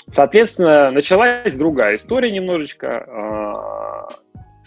Соответственно, 0.10 0.90
началась 0.90 1.54
другая 1.56 1.98
история 1.98 2.32
немножечко. 2.32 4.10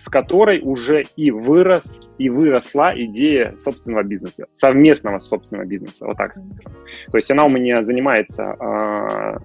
А, 0.00 0.02
с 0.02 0.08
которой 0.08 0.60
уже 0.62 1.04
и 1.16 1.30
вырос, 1.30 2.00
и 2.18 2.28
выросла 2.28 2.92
идея 2.96 3.56
собственного 3.56 4.02
бизнеса, 4.02 4.46
совместного 4.52 5.18
собственного 5.18 5.66
бизнеса, 5.66 6.06
вот 6.06 6.16
так 6.16 6.34
скажем. 6.34 6.58
То 7.10 7.18
есть 7.18 7.30
она 7.30 7.44
у 7.44 7.48
меня 7.48 7.82
занимается 7.82 8.56
э, 8.58 9.38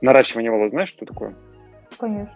наращиванием 0.00 0.52
волос, 0.52 0.70
знаешь, 0.70 0.88
что 0.88 1.04
такое? 1.04 1.34
Конечно. 1.98 2.34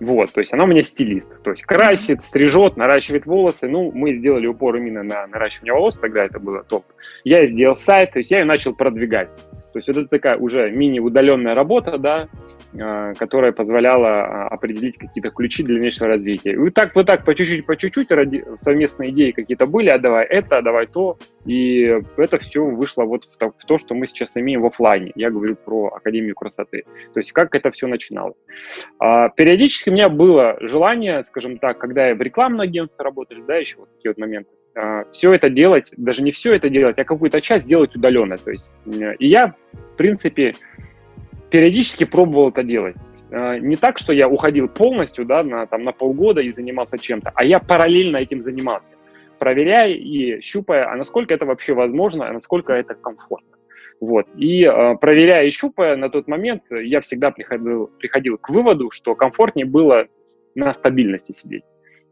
Вот, 0.00 0.32
то 0.32 0.40
есть 0.40 0.52
она 0.52 0.64
у 0.64 0.66
меня 0.66 0.82
стилист, 0.82 1.42
то 1.42 1.52
есть 1.52 1.62
красит, 1.62 2.22
стрижет, 2.22 2.76
наращивает 2.76 3.26
волосы. 3.26 3.68
Ну, 3.68 3.92
мы 3.94 4.14
сделали 4.14 4.46
упор 4.46 4.76
именно 4.76 5.04
на 5.04 5.26
наращивание 5.28 5.72
волос, 5.72 5.96
тогда 5.96 6.24
это 6.24 6.40
было 6.40 6.64
топ. 6.64 6.84
Я 7.22 7.46
сделал 7.46 7.76
сайт, 7.76 8.12
то 8.12 8.18
есть 8.18 8.30
я 8.30 8.40
ее 8.40 8.44
начал 8.44 8.74
продвигать. 8.74 9.30
То 9.72 9.78
есть 9.78 9.88
вот 9.88 9.96
это 9.96 10.08
такая 10.08 10.36
уже 10.36 10.70
мини-удаленная 10.70 11.54
работа, 11.54 11.96
да, 11.98 12.22
а, 12.22 12.28
которая 12.76 13.52
позволяла 13.52 14.08
а, 14.08 14.48
определить 14.48 14.98
какие-то 14.98 15.30
ключи 15.30 15.62
для 15.62 15.74
дальнейшего 15.74 16.08
развития. 16.08 16.52
И 16.52 16.56
вот 16.56 16.74
так, 16.74 16.94
вот 16.94 17.06
так, 17.06 17.24
по 17.24 17.34
чуть-чуть, 17.34 17.66
по 17.66 17.76
чуть-чуть 17.76 18.08
совместные 18.62 19.10
идеи 19.10 19.30
какие-то 19.30 19.66
были, 19.66 19.90
а 19.90 19.98
давай 19.98 20.24
это, 20.26 20.58
а 20.58 20.62
давай 20.62 20.86
то, 20.86 21.18
и 21.44 22.00
это 22.16 22.38
все 22.38 22.64
вышло 22.64 23.04
вот 23.04 23.24
в 23.24 23.36
то, 23.36 23.50
в 23.50 23.64
то, 23.64 23.78
что 23.78 23.94
мы 23.94 24.06
сейчас 24.06 24.36
имеем 24.36 24.62
в 24.62 24.66
офлайне. 24.66 25.12
Я 25.14 25.30
говорю 25.30 25.56
про 25.56 25.88
Академию 25.94 26.34
красоты. 26.34 26.84
То 27.12 27.20
есть 27.20 27.32
как 27.32 27.54
это 27.54 27.70
все 27.70 27.86
начиналось. 27.86 28.36
А, 28.98 29.28
периодически 29.28 29.90
у 29.90 29.92
меня 29.92 30.08
было 30.08 30.56
желание, 30.60 31.22
скажем 31.24 31.58
так, 31.58 31.78
когда 31.78 32.08
я 32.08 32.14
в 32.14 32.22
рекламном 32.22 32.62
агентстве 32.62 33.04
работал, 33.04 33.36
да, 33.46 33.56
еще 33.56 33.78
вот 33.78 33.92
такие 33.94 34.10
вот 34.10 34.18
моменты, 34.18 34.50
все 35.12 35.32
это 35.32 35.50
делать, 35.50 35.92
даже 35.96 36.22
не 36.22 36.32
все 36.32 36.54
это 36.54 36.68
делать, 36.68 36.98
а 36.98 37.04
какую-то 37.04 37.40
часть 37.40 37.68
делать 37.68 37.94
удаленно. 37.94 38.38
То 38.38 38.50
есть, 38.50 38.72
и 38.84 39.28
я, 39.28 39.54
в 39.72 39.96
принципе, 39.96 40.56
периодически 41.54 42.02
пробовал 42.02 42.48
это 42.48 42.64
делать. 42.64 42.96
А, 43.30 43.60
не 43.60 43.76
так, 43.76 43.98
что 43.98 44.12
я 44.12 44.28
уходил 44.28 44.66
полностью 44.68 45.24
да, 45.24 45.44
на, 45.44 45.66
там, 45.66 45.84
на 45.84 45.92
полгода 45.92 46.40
и 46.40 46.50
занимался 46.50 46.98
чем-то, 46.98 47.30
а 47.32 47.44
я 47.44 47.60
параллельно 47.60 48.16
этим 48.16 48.40
занимался, 48.40 48.94
проверяя 49.38 49.88
и 49.88 50.40
щупая, 50.40 50.90
а 50.90 50.96
насколько 50.96 51.32
это 51.32 51.46
вообще 51.46 51.72
возможно, 51.72 52.28
а 52.28 52.32
насколько 52.32 52.72
это 52.72 52.96
комфортно. 52.96 53.56
Вот. 54.00 54.26
И 54.36 54.64
э, 54.64 54.96
проверяя 55.00 55.46
и 55.46 55.50
щупая, 55.50 55.94
на 55.94 56.10
тот 56.10 56.26
момент 56.26 56.64
я 56.70 57.00
всегда 57.00 57.30
приходил, 57.30 57.88
приходил 58.00 58.36
к 58.36 58.50
выводу, 58.50 58.90
что 58.90 59.14
комфортнее 59.14 59.64
было 59.64 60.08
на 60.56 60.74
стабильности 60.74 61.30
сидеть. 61.30 61.62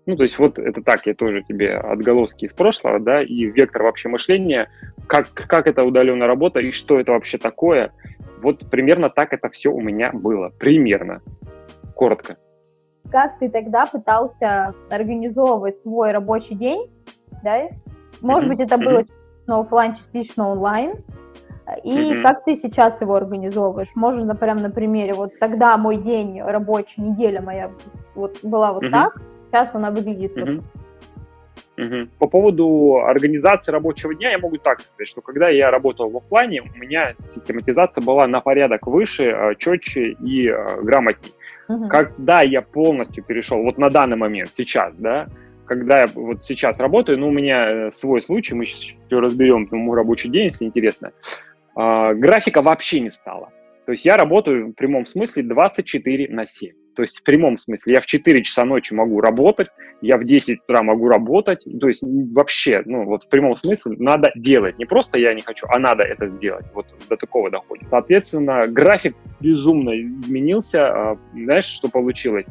Ну, 0.06 0.16
то 0.16 0.24
есть 0.24 0.38
вот 0.38 0.58
это 0.58 0.82
так, 0.82 1.06
я 1.06 1.14
тоже 1.14 1.42
тебе 1.42 1.76
отголоски 1.76 2.44
из 2.44 2.52
прошлого, 2.52 2.98
да, 2.98 3.22
и 3.22 3.44
вектор 3.44 3.84
вообще 3.84 4.08
мышления, 4.08 4.68
как, 5.06 5.32
как 5.32 5.66
это 5.66 5.84
удаленная 5.84 6.26
работа 6.26 6.58
и 6.58 6.72
что 6.72 6.98
это 6.98 7.12
вообще 7.12 7.38
такое. 7.38 7.92
Вот 8.42 8.68
примерно 8.70 9.08
так 9.08 9.32
это 9.32 9.48
все 9.50 9.70
у 9.70 9.80
меня 9.80 10.10
было. 10.12 10.50
Примерно. 10.58 11.22
Коротко. 11.94 12.36
Как 13.10 13.38
ты 13.38 13.48
тогда 13.48 13.86
пытался 13.86 14.74
организовывать 14.90 15.78
свой 15.80 16.12
рабочий 16.12 16.54
день, 16.54 16.90
да? 17.42 17.68
Может 18.20 18.48
mm-hmm. 18.48 18.56
быть, 18.56 18.60
это 18.60 18.78
было 18.78 19.04
частично 19.04 19.60
офлайн, 19.60 19.96
частично 19.96 20.48
онлайн. 20.48 20.94
И 21.84 21.96
mm-hmm. 21.96 22.22
как 22.22 22.44
ты 22.44 22.56
сейчас 22.56 23.00
его 23.00 23.14
организовываешь? 23.14 23.90
Можно 23.94 24.34
прям 24.34 24.58
на 24.58 24.70
примере. 24.70 25.14
Вот 25.14 25.38
тогда 25.38 25.76
мой 25.76 25.96
день 25.96 26.42
рабочий, 26.42 27.00
неделя 27.00 27.40
моя 27.40 27.70
вот 28.14 28.38
была 28.42 28.72
вот 28.72 28.84
mm-hmm. 28.84 28.90
так, 28.90 29.20
сейчас 29.48 29.74
она 29.74 29.90
выглядит 29.90 30.36
mm-hmm. 30.36 30.56
вот 30.56 30.64
Угу. 31.78 32.08
По 32.18 32.26
поводу 32.28 32.98
организации 33.02 33.72
рабочего 33.72 34.14
дня 34.14 34.32
я 34.32 34.38
могу 34.38 34.58
так 34.58 34.82
сказать, 34.82 35.08
что 35.08 35.22
когда 35.22 35.48
я 35.48 35.70
работал 35.70 36.10
в 36.10 36.16
офлайне, 36.16 36.62
у 36.62 36.78
меня 36.78 37.14
систематизация 37.34 38.02
была 38.02 38.26
на 38.26 38.40
порядок 38.40 38.86
выше, 38.86 39.24
э, 39.24 39.54
четче 39.56 40.10
и 40.12 40.48
э, 40.48 40.82
грамотней. 40.82 41.32
Угу. 41.68 41.88
Когда 41.88 42.42
я 42.42 42.60
полностью 42.60 43.24
перешел, 43.24 43.62
вот 43.62 43.78
на 43.78 43.88
данный 43.88 44.16
момент, 44.16 44.50
сейчас, 44.52 44.98
да, 44.98 45.28
когда 45.64 46.00
я 46.00 46.06
вот 46.14 46.44
сейчас 46.44 46.78
работаю, 46.78 47.18
ну, 47.18 47.28
у 47.28 47.32
меня 47.32 47.66
э, 47.66 47.90
свой 47.92 48.20
случай, 48.20 48.54
мы 48.54 48.66
сейчас 48.66 48.94
еще 49.06 49.20
разберем 49.20 49.66
мой 49.70 49.96
рабочий 49.96 50.28
день, 50.28 50.44
если 50.44 50.66
интересно, 50.66 51.12
графика 51.74 52.60
вообще 52.60 53.00
не 53.00 53.10
стало. 53.10 53.48
То 53.86 53.92
есть 53.92 54.04
я 54.04 54.18
работаю 54.18 54.68
в 54.68 54.72
прямом 54.72 55.06
смысле 55.06 55.42
24 55.44 56.28
на 56.28 56.46
7. 56.46 56.72
То 56.94 57.02
есть 57.02 57.20
в 57.20 57.22
прямом 57.22 57.56
смысле. 57.56 57.94
Я 57.94 58.00
в 58.00 58.06
4 58.06 58.42
часа 58.42 58.64
ночи 58.64 58.94
могу 58.94 59.20
работать, 59.20 59.68
я 60.00 60.18
в 60.18 60.24
10 60.24 60.60
утра 60.62 60.82
могу 60.82 61.08
работать. 61.08 61.64
То 61.80 61.88
есть 61.88 62.02
вообще, 62.02 62.82
ну 62.84 63.04
вот 63.04 63.24
в 63.24 63.28
прямом 63.28 63.56
смысле 63.56 63.96
надо 63.98 64.30
делать. 64.34 64.78
Не 64.78 64.84
просто 64.84 65.18
я 65.18 65.34
не 65.34 65.42
хочу, 65.42 65.66
а 65.68 65.78
надо 65.78 66.02
это 66.02 66.28
сделать. 66.28 66.66
Вот 66.74 66.86
до 67.08 67.16
такого 67.16 67.50
доходит. 67.50 67.88
Соответственно, 67.88 68.66
график 68.68 69.16
безумно 69.40 69.90
изменился. 70.00 70.88
А, 70.88 71.18
знаешь, 71.34 71.64
что 71.64 71.88
получилось? 71.88 72.46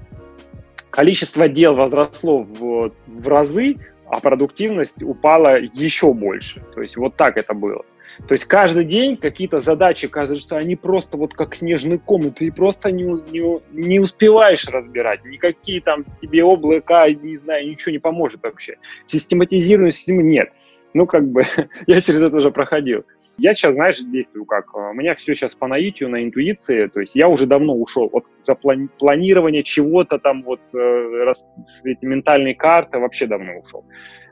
Количество 0.90 1.48
дел 1.48 1.76
возросло 1.76 2.44
в, 2.44 2.92
в 3.08 3.28
разы, 3.28 3.78
а 4.08 4.20
продуктивность 4.20 5.02
упала 5.02 5.58
еще 5.58 6.14
больше. 6.14 6.62
То 6.74 6.82
есть 6.82 6.98
вот 6.98 7.16
так 7.16 7.38
это 7.38 7.54
было. 7.54 7.86
То 8.28 8.34
есть 8.34 8.46
каждый 8.46 8.86
день 8.86 9.18
какие-то 9.18 9.62
задачи, 9.62 10.08
кажется, 10.08 10.58
они 10.58 10.76
просто 10.76 11.18
вот 11.18 11.34
как 11.34 11.56
снежный 11.56 11.98
ком, 11.98 12.28
и 12.28 12.30
ты 12.32 12.52
просто 12.52 12.92
не, 12.92 13.04
не, 13.04 13.62
не 13.72 14.00
успеваешь 14.00 14.68
разбирать. 14.68 15.24
Никакие 15.26 15.82
там 15.82 16.06
тебе 16.22 16.44
облака, 16.44 17.10
не 17.10 17.38
знаю, 17.38 17.70
ничего 17.70 17.92
не 17.92 18.00
поможет 18.00 18.42
вообще. 18.44 18.78
Систематизированной 19.08 19.92
системы 19.92 20.24
нет. 20.24 20.52
Ну, 20.94 21.06
как 21.06 21.28
бы, 21.28 21.44
я 21.88 22.02
через 22.02 22.22
это 22.22 22.38
уже 22.38 22.52
проходил. 22.52 23.06
Я 23.42 23.56
сейчас, 23.56 23.74
знаешь, 23.74 24.00
действую 24.00 24.46
как? 24.46 24.76
У 24.76 24.94
меня 24.94 25.16
все 25.16 25.34
сейчас 25.34 25.56
по 25.56 25.66
наитию, 25.66 26.10
на 26.10 26.24
интуиции. 26.24 26.86
То 26.86 27.00
есть 27.00 27.16
я 27.16 27.28
уже 27.28 27.48
давно 27.48 27.74
ушел 27.74 28.08
от 28.14 28.24
запланирования 28.40 29.64
чего-то 29.64 30.20
там, 30.20 30.44
вот 30.44 30.60
э, 30.76 31.34
эти 31.84 32.06
ментальные 32.06 32.54
карты, 32.54 33.00
вообще 33.00 33.26
давно 33.26 33.54
ушел. 33.58 33.84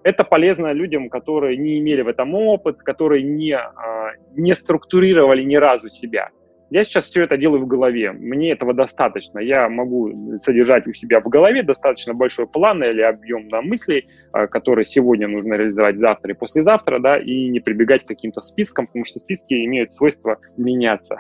Это 0.03 0.23
полезно 0.23 0.73
людям, 0.73 1.09
которые 1.09 1.57
не 1.57 1.79
имели 1.79 2.03
в 2.03 2.07
этом 2.07 2.35
опыт, 2.35 2.83
которые 2.83 3.23
не, 3.23 3.57
а, 3.57 4.11
не 4.35 4.53
структурировали 4.53 5.41
ни 5.41 5.55
разу 5.55 5.89
себя. 5.89 6.29
Я 6.69 6.83
сейчас 6.83 7.05
все 7.05 7.23
это 7.23 7.37
делаю 7.37 7.63
в 7.63 7.67
голове. 7.67 8.11
Мне 8.11 8.51
этого 8.51 8.73
достаточно. 8.73 9.39
Я 9.39 9.67
могу 9.69 10.39
содержать 10.43 10.87
у 10.87 10.93
себя 10.93 11.19
в 11.19 11.27
голове 11.27 11.63
достаточно 11.63 12.13
большой 12.13 12.47
план 12.47 12.83
или 12.83 13.01
объем 13.01 13.47
на 13.47 13.61
мыслей, 13.61 14.07
а, 14.31 14.47
которые 14.47 14.85
сегодня 14.85 15.27
нужно 15.27 15.55
реализовать 15.55 15.97
завтра 15.97 16.33
и 16.33 16.37
послезавтра, 16.37 16.99
да, 16.99 17.17
и 17.17 17.49
не 17.49 17.59
прибегать 17.59 18.05
к 18.05 18.07
каким-то 18.07 18.41
спискам, 18.41 18.87
потому 18.87 19.03
что 19.05 19.19
списки 19.19 19.65
имеют 19.65 19.93
свойство 19.93 20.37
меняться. 20.57 21.17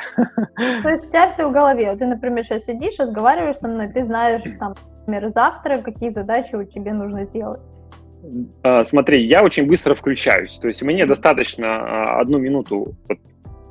То 0.83 0.89
есть 0.89 1.05
у 1.05 1.07
тебя 1.07 1.31
все 1.31 1.47
в 1.47 1.51
голове. 1.51 1.95
Ты, 1.95 2.05
например, 2.05 2.45
сейчас 2.45 2.65
сидишь, 2.65 2.99
разговариваешь 2.99 3.57
со 3.57 3.67
мной, 3.67 3.87
ты 3.87 4.05
знаешь, 4.05 4.43
там, 4.59 4.75
например, 4.99 5.29
завтра 5.29 5.77
какие 5.77 6.11
задачи 6.11 6.55
у 6.55 6.63
тебя 6.63 6.93
нужно 6.93 7.25
сделать. 7.25 7.61
А, 8.63 8.83
смотри, 8.83 9.25
я 9.25 9.43
очень 9.43 9.65
быстро 9.65 9.95
включаюсь. 9.95 10.57
То 10.57 10.67
есть 10.67 10.83
мне 10.83 11.05
достаточно 11.05 11.67
а, 11.67 12.19
одну 12.19 12.37
минуту 12.37 12.95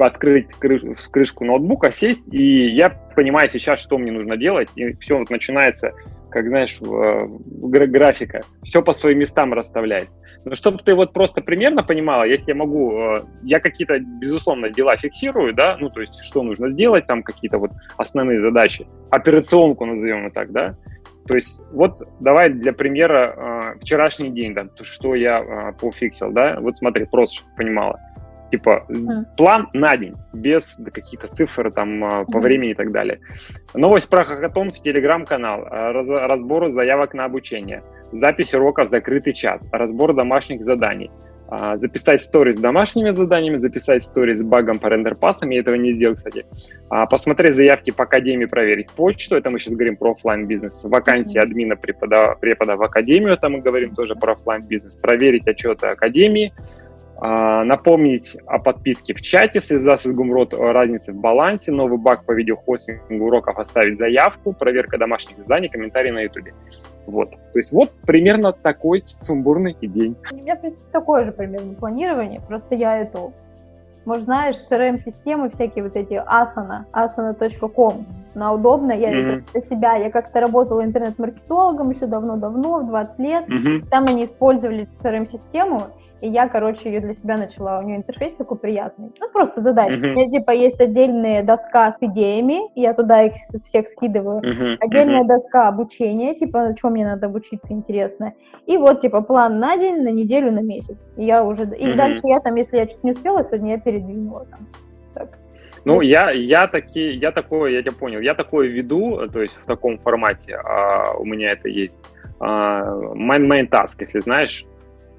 открыть 0.07 0.49
крыш, 0.59 0.83
крышку 1.11 1.45
ноутбука, 1.45 1.91
сесть, 1.91 2.25
и 2.33 2.71
я 2.71 2.91
понимаю 2.91 3.51
сейчас, 3.51 3.81
что 3.81 3.99
мне 3.99 4.13
нужно 4.13 4.37
делать, 4.37 4.69
и 4.77 4.95
все 4.97 5.19
вот 5.19 5.31
начинается, 5.31 5.93
как 6.31 6.47
знаешь, 6.47 6.79
графика, 6.81 8.43
все 8.63 8.83
по 8.83 8.93
своим 8.93 9.19
местам 9.19 9.53
расставляется. 9.53 10.19
Но 10.45 10.55
чтобы 10.55 10.79
ты 10.79 10.95
вот 10.95 11.13
просто 11.13 11.41
примерно 11.41 11.83
понимала, 11.83 12.25
я 12.25 12.37
тебе 12.37 12.55
могу, 12.55 12.99
э, 12.99 13.23
я 13.43 13.61
какие-то, 13.61 13.99
безусловно, 13.99 14.71
дела 14.71 14.97
фиксирую, 14.97 15.55
да, 15.55 15.77
ну, 15.81 15.91
то 15.91 16.01
есть, 16.01 16.19
что 16.23 16.43
нужно 16.43 16.71
сделать, 16.71 17.07
там 17.07 17.23
какие-то 17.23 17.59
вот 17.59 17.71
основные 17.97 18.41
задачи, 18.41 18.87
операционку 19.11 19.85
назовем 19.85 20.29
и 20.29 20.31
так, 20.31 20.53
да, 20.53 20.77
то 21.29 21.37
есть 21.37 21.61
вот 21.73 22.01
давай 22.21 22.49
для 22.49 22.73
примера 22.73 23.75
э, 23.77 23.79
вчерашний 23.83 24.31
день, 24.31 24.55
да, 24.55 24.67
что 24.81 25.15
я 25.15 25.41
э, 25.41 25.73
пофиксил, 25.79 26.33
да, 26.33 26.59
вот 26.59 26.79
смотри, 26.79 27.05
просто 27.05 27.37
чтобы 27.37 27.55
понимала. 27.55 28.01
Типа 28.51 28.87
mm. 28.89 29.37
план 29.37 29.69
на 29.73 29.97
день, 29.97 30.17
без 30.33 30.79
каких-то 30.93 31.29
цифр 31.29 31.71
там 31.71 32.05
mm. 32.05 32.33
по 32.33 32.41
времени 32.41 32.71
и 32.71 32.75
так 32.75 32.93
далее. 32.93 33.21
Новость 33.75 34.09
про 34.09 34.25
хакатон 34.25 34.71
в 34.71 34.81
телеграм-канал, 34.81 35.65
раз, 35.65 36.07
разбор 36.09 36.71
заявок 36.73 37.15
на 37.15 37.25
обучение, 37.25 37.83
запись 38.13 38.55
уроков 38.55 38.89
закрытый 38.89 39.35
чат, 39.35 39.61
разбор 39.73 40.15
домашних 40.15 40.65
заданий, 40.65 41.11
а, 41.51 41.79
записать 41.79 42.23
сторис 42.23 42.57
с 42.57 42.59
домашними 42.59 43.11
заданиями, 43.13 43.57
записать 43.57 44.05
сторис 44.05 44.39
с 44.39 44.43
багом 44.43 44.79
по 44.79 44.89
рендерпасам, 44.89 45.49
я 45.49 45.61
этого 45.61 45.77
не 45.77 45.95
сделал, 45.95 46.15
кстати, 46.15 46.45
а, 46.91 47.07
посмотреть 47.07 47.55
заявки 47.55 47.91
по 47.91 48.05
академии, 48.05 48.45
проверить 48.45 48.91
почту, 48.91 49.35
это 49.37 49.49
мы 49.49 49.59
сейчас 49.59 49.73
говорим 49.73 49.97
про 49.97 50.11
офлайн 50.11 50.47
бизнес, 50.47 50.85
вакансии 50.85 51.39
админа 51.39 51.75
препода, 51.75 52.37
препода 52.39 52.77
в 52.77 52.83
академию, 52.83 53.33
это 53.33 53.49
мы 53.49 53.61
говорим 53.61 53.95
тоже 53.95 54.15
про 54.15 54.35
офлайн 54.35 54.63
бизнес, 54.67 54.97
проверить 54.97 55.49
отчеты 55.49 55.87
академии, 55.87 56.53
а, 56.55 56.88
напомнить 57.21 58.37
о 58.47 58.59
подписке 58.59 59.13
в 59.13 59.21
чате, 59.21 59.61
связаться 59.61 60.09
с 60.09 60.13
Гумрот 60.13 60.55
о 60.55 60.73
разнице 60.73 61.13
в 61.13 61.17
балансе, 61.17 61.73
новый 61.73 61.99
баг 61.99 62.25
по 62.25 62.33
видеохостингу 62.33 63.27
уроков 63.27 63.59
оставить 63.59 63.99
заявку, 63.99 64.53
проверка 64.53 64.99
домашних 64.99 65.37
заданий, 65.39 65.69
комментарий 65.69 66.13
на 66.13 66.21
YouTube. 66.21 66.51
Вот. 67.07 67.31
То 67.31 67.59
есть 67.59 67.73
вот 67.73 67.91
примерно 68.07 68.53
такой 68.53 69.03
сумбурный 69.05 69.75
день. 69.81 70.15
У 70.31 70.37
меня, 70.37 70.55
в 70.55 70.61
принципе, 70.61 70.85
такое 70.93 71.25
же 71.25 71.33
примерно 71.33 71.75
планирование, 71.75 72.41
просто 72.47 72.75
я 72.75 72.99
эту 72.99 73.33
может, 74.09 74.25
знаешь, 74.25 74.57
CRM-системы 74.71 75.51
всякие 75.51 75.85
вот 75.85 75.95
эти 75.95 76.15
Asana, 76.15 76.85
asana.com. 76.95 78.07
Она 78.35 78.55
удобная, 78.55 78.97
я 78.97 79.13
mm-hmm. 79.13 79.43
для 79.53 79.61
себя. 79.61 79.97
Я 79.97 80.11
как-то 80.11 80.41
работала 80.41 80.83
интернет-маркетологом 80.83 81.91
еще 81.91 82.07
давно-давно, 82.07 82.79
в 82.79 82.87
20 82.87 83.19
лет. 83.19 83.49
Mm-hmm. 83.49 83.89
Там 83.91 84.07
они 84.07 84.25
использовали 84.25 84.89
CRM-систему, 85.03 85.89
и 86.21 86.29
я, 86.29 86.49
короче, 86.49 86.91
ее 86.91 87.01
для 87.01 87.15
себя 87.15 87.37
начала, 87.37 87.79
у 87.79 87.83
нее 87.83 87.97
интерфейс 87.97 88.35
такой 88.35 88.59
приятный. 88.59 89.11
Ну, 89.21 89.29
просто 89.31 89.61
задача. 89.61 89.99
Uh-huh. 89.99 90.13
У 90.13 90.15
меня, 90.15 90.29
типа, 90.29 90.51
есть 90.51 90.81
отдельная 90.81 91.43
доска 91.43 91.93
с 91.93 91.97
идеями, 92.01 92.61
я 92.75 92.93
туда 92.95 93.23
их 93.23 93.35
всех 93.65 93.89
скидываю. 93.89 94.41
Uh-huh. 94.41 94.77
Отдельная 94.81 95.23
uh-huh. 95.23 95.29
доска 95.29 95.69
обучения, 95.69 96.35
типа, 96.35 96.75
чем 96.81 96.93
мне 96.93 97.07
надо 97.07 97.27
обучиться, 97.27 97.73
интересно. 97.73 98.35
И 98.67 98.77
вот, 98.77 99.01
типа, 99.01 99.21
план 99.21 99.59
на 99.61 99.77
день, 99.77 100.03
на 100.03 100.11
неделю, 100.11 100.51
на 100.51 100.61
месяц. 100.61 101.13
И 101.17 101.25
я 101.25 101.45
уже... 101.45 101.65
И 101.65 101.87
uh-huh. 101.87 101.95
дальше 101.95 102.21
я 102.25 102.41
там, 102.41 102.57
если 102.57 102.79
я 102.79 102.87
что-то 102.87 103.07
не 103.07 103.13
успела, 103.13 103.45
сегодня 103.45 103.73
я 103.73 103.79
передвинула 103.79 104.47
там. 104.47 104.67
Так. 105.15 105.39
Ну, 105.85 106.01
я, 106.01 106.31
я, 106.31 106.67
таки, 106.67 107.13
я 107.13 107.31
такое, 107.31 107.71
я 107.71 107.83
тебя 107.83 107.93
понял, 107.93 108.21
я 108.21 108.35
такое 108.35 108.69
веду, 108.69 109.29
то 109.33 109.41
есть 109.41 109.57
в 109.57 109.65
таком 109.65 109.99
формате 109.99 110.57
а, 110.57 111.15
у 111.17 111.25
меня 111.25 111.53
это 111.53 111.69
есть. 111.69 112.01
А, 112.41 112.83
main 113.15 113.69
task, 113.69 113.97
если 114.01 114.21
знаешь, 114.21 114.67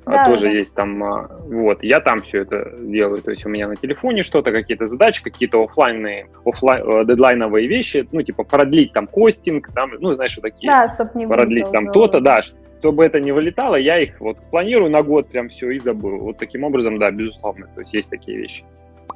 да, 0.09 0.25
тоже 0.25 0.43
да. 0.43 0.51
есть 0.51 0.75
там, 0.75 1.03
а, 1.03 1.27
вот, 1.45 1.83
я 1.83 1.99
там 1.99 2.21
все 2.21 2.41
это 2.41 2.73
делаю, 2.79 3.21
то 3.21 3.31
есть 3.31 3.45
у 3.45 3.49
меня 3.49 3.67
на 3.67 3.75
телефоне 3.75 4.21
что-то, 4.23 4.51
какие-то 4.51 4.85
задачи, 4.85 5.23
какие-то 5.23 5.63
офлайнные, 5.63 6.27
офлайн, 6.45 6.83
э, 6.87 7.05
дедлайновые 7.05 7.67
вещи, 7.67 8.07
ну, 8.11 8.21
типа 8.21 8.43
продлить 8.43 8.93
там 8.93 9.07
хостинг, 9.07 9.71
там, 9.73 9.91
ну, 9.99 10.09
знаешь, 10.15 10.31
что 10.31 10.41
такие, 10.41 10.71
да, 10.73 10.87
чтобы 10.87 11.11
не 11.15 11.27
продлить 11.27 11.71
там 11.71 11.91
то-то, 11.91 12.19
да, 12.21 12.41
чтобы 12.79 13.05
это 13.05 13.19
не 13.19 13.31
вылетало, 13.31 13.75
я 13.75 13.99
их 13.99 14.19
вот 14.19 14.37
планирую 14.49 14.89
на 14.89 15.03
год 15.03 15.29
прям 15.29 15.49
все 15.49 15.71
и 15.71 15.79
забыл. 15.79 16.19
Вот 16.19 16.37
таким 16.37 16.63
образом, 16.63 16.97
да, 16.97 17.11
безусловно, 17.11 17.67
то 17.73 17.81
есть 17.81 17.93
есть 17.93 18.09
такие 18.09 18.37
вещи. 18.37 18.63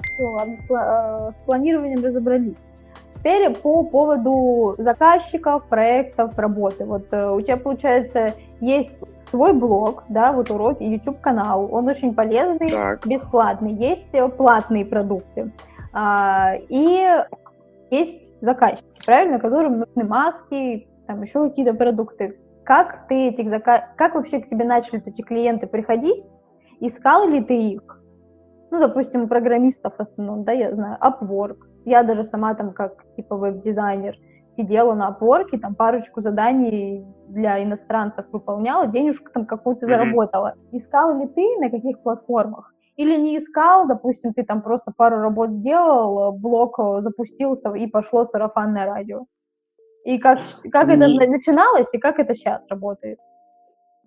Все, 0.02 0.24
ладно, 0.24 0.58
с 0.68 0.72
э, 0.72 1.32
планированием 1.46 2.04
разобрались. 2.04 2.58
Теперь 3.16 3.50
по 3.52 3.84
поводу 3.84 4.76
заказчиков, 4.78 5.64
проектов, 5.70 6.38
работы. 6.38 6.84
Вот 6.84 7.06
э, 7.12 7.30
у 7.30 7.40
тебя, 7.40 7.56
получается, 7.56 8.34
есть 8.60 8.92
свой 9.34 9.54
блог, 9.54 10.04
да, 10.10 10.32
вот 10.32 10.52
уроки, 10.52 10.84
YouTube-канал, 10.84 11.68
он 11.74 11.88
очень 11.88 12.14
полезный, 12.14 12.70
так. 12.70 13.06
бесплатный. 13.08 13.74
Есть 13.74 14.14
э, 14.14 14.30
платные 14.30 14.86
продукты. 14.86 15.52
А, 15.92 16.54
и 16.70 17.08
есть 17.90 18.22
заказчики, 18.42 18.86
правильно, 19.04 19.40
которым 19.40 19.80
нужны 19.80 20.04
маски, 20.04 20.88
там 21.08 21.24
еще 21.24 21.50
какие-то 21.50 21.74
продукты. 21.74 22.38
Как 22.64 23.08
ты 23.08 23.30
этих 23.30 23.50
заказ... 23.50 23.82
Как 23.98 24.14
вообще 24.14 24.40
к 24.40 24.50
тебе 24.50 24.66
начали 24.66 25.02
эти 25.04 25.24
клиенты 25.24 25.66
приходить? 25.66 26.24
Искал 26.80 27.28
ли 27.28 27.44
ты 27.44 27.60
их? 27.72 28.04
Ну, 28.70 28.80
допустим, 28.80 29.28
программистов 29.28 29.96
в 29.98 30.00
основном, 30.00 30.44
да, 30.44 30.52
я 30.52 30.72
знаю, 30.76 31.00
Upwork. 31.02 31.58
Я 31.86 32.04
даже 32.04 32.24
сама 32.24 32.54
там 32.54 32.72
как, 32.72 33.04
типа, 33.16 33.36
веб-дизайнер– 33.36 34.16
сидела 34.56 34.94
на 34.94 35.08
опорке, 35.08 35.58
там 35.58 35.76
парочку 35.76 36.22
заданий 36.22 37.06
для 37.28 37.64
иностранцев 37.64 38.26
выполняла, 38.32 38.88
денежку 38.88 39.32
там 39.34 39.46
какую-то 39.46 39.86
mm-hmm. 39.86 39.90
заработала. 39.90 40.54
Искал 40.72 41.20
ли 41.20 41.28
ты 41.28 41.58
на 41.60 41.70
каких 41.70 42.02
платформах? 42.02 42.74
Или 42.96 43.16
не 43.16 43.38
искал, 43.38 43.88
допустим, 43.88 44.34
ты 44.34 44.44
там 44.44 44.62
просто 44.62 44.92
пару 44.96 45.18
работ 45.18 45.52
сделал, 45.52 46.32
блок 46.32 46.80
запустился 47.00 47.74
и 47.74 47.88
пошло 47.88 48.26
сарафанное 48.26 48.86
радио. 48.86 49.26
И 50.06 50.20
как, 50.20 50.40
как 50.72 50.88
не... 50.88 50.94
это 50.94 51.08
начиналось 51.32 51.88
и 51.92 51.98
как 51.98 52.20
это 52.20 52.36
сейчас 52.36 52.62
работает? 52.70 53.18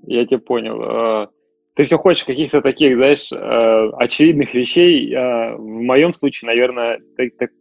Я 0.03 0.25
тебя 0.27 0.39
понял. 0.39 0.81
А, 0.83 1.29
ты 1.75 1.85
все 1.85 1.97
хочешь 1.97 2.25
каких-то 2.25 2.61
таких, 2.61 2.97
знаешь, 2.97 3.33
а, 3.33 3.89
очевидных 3.97 4.55
вещей. 4.55 5.13
В 5.15 5.59
моем 5.59 6.13
случае, 6.13 6.49
наверное, 6.49 7.01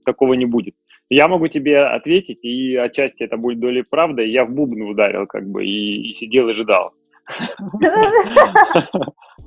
такого 0.05 0.33
не 0.33 0.45
будет. 0.45 0.75
Я 1.09 1.27
могу 1.27 1.47
тебе 1.47 1.85
ответить, 1.85 2.43
и 2.43 2.75
отчасти 2.75 3.23
это 3.23 3.37
будет 3.37 3.59
долей 3.59 3.83
правды. 3.83 4.25
Я 4.25 4.43
в 4.45 4.51
бубны 4.51 4.85
ударил, 4.85 5.27
как 5.27 5.47
бы, 5.47 5.63
и, 5.65 6.09
и 6.09 6.13
сидел 6.13 6.49
и 6.49 6.53
ждал. 6.53 6.93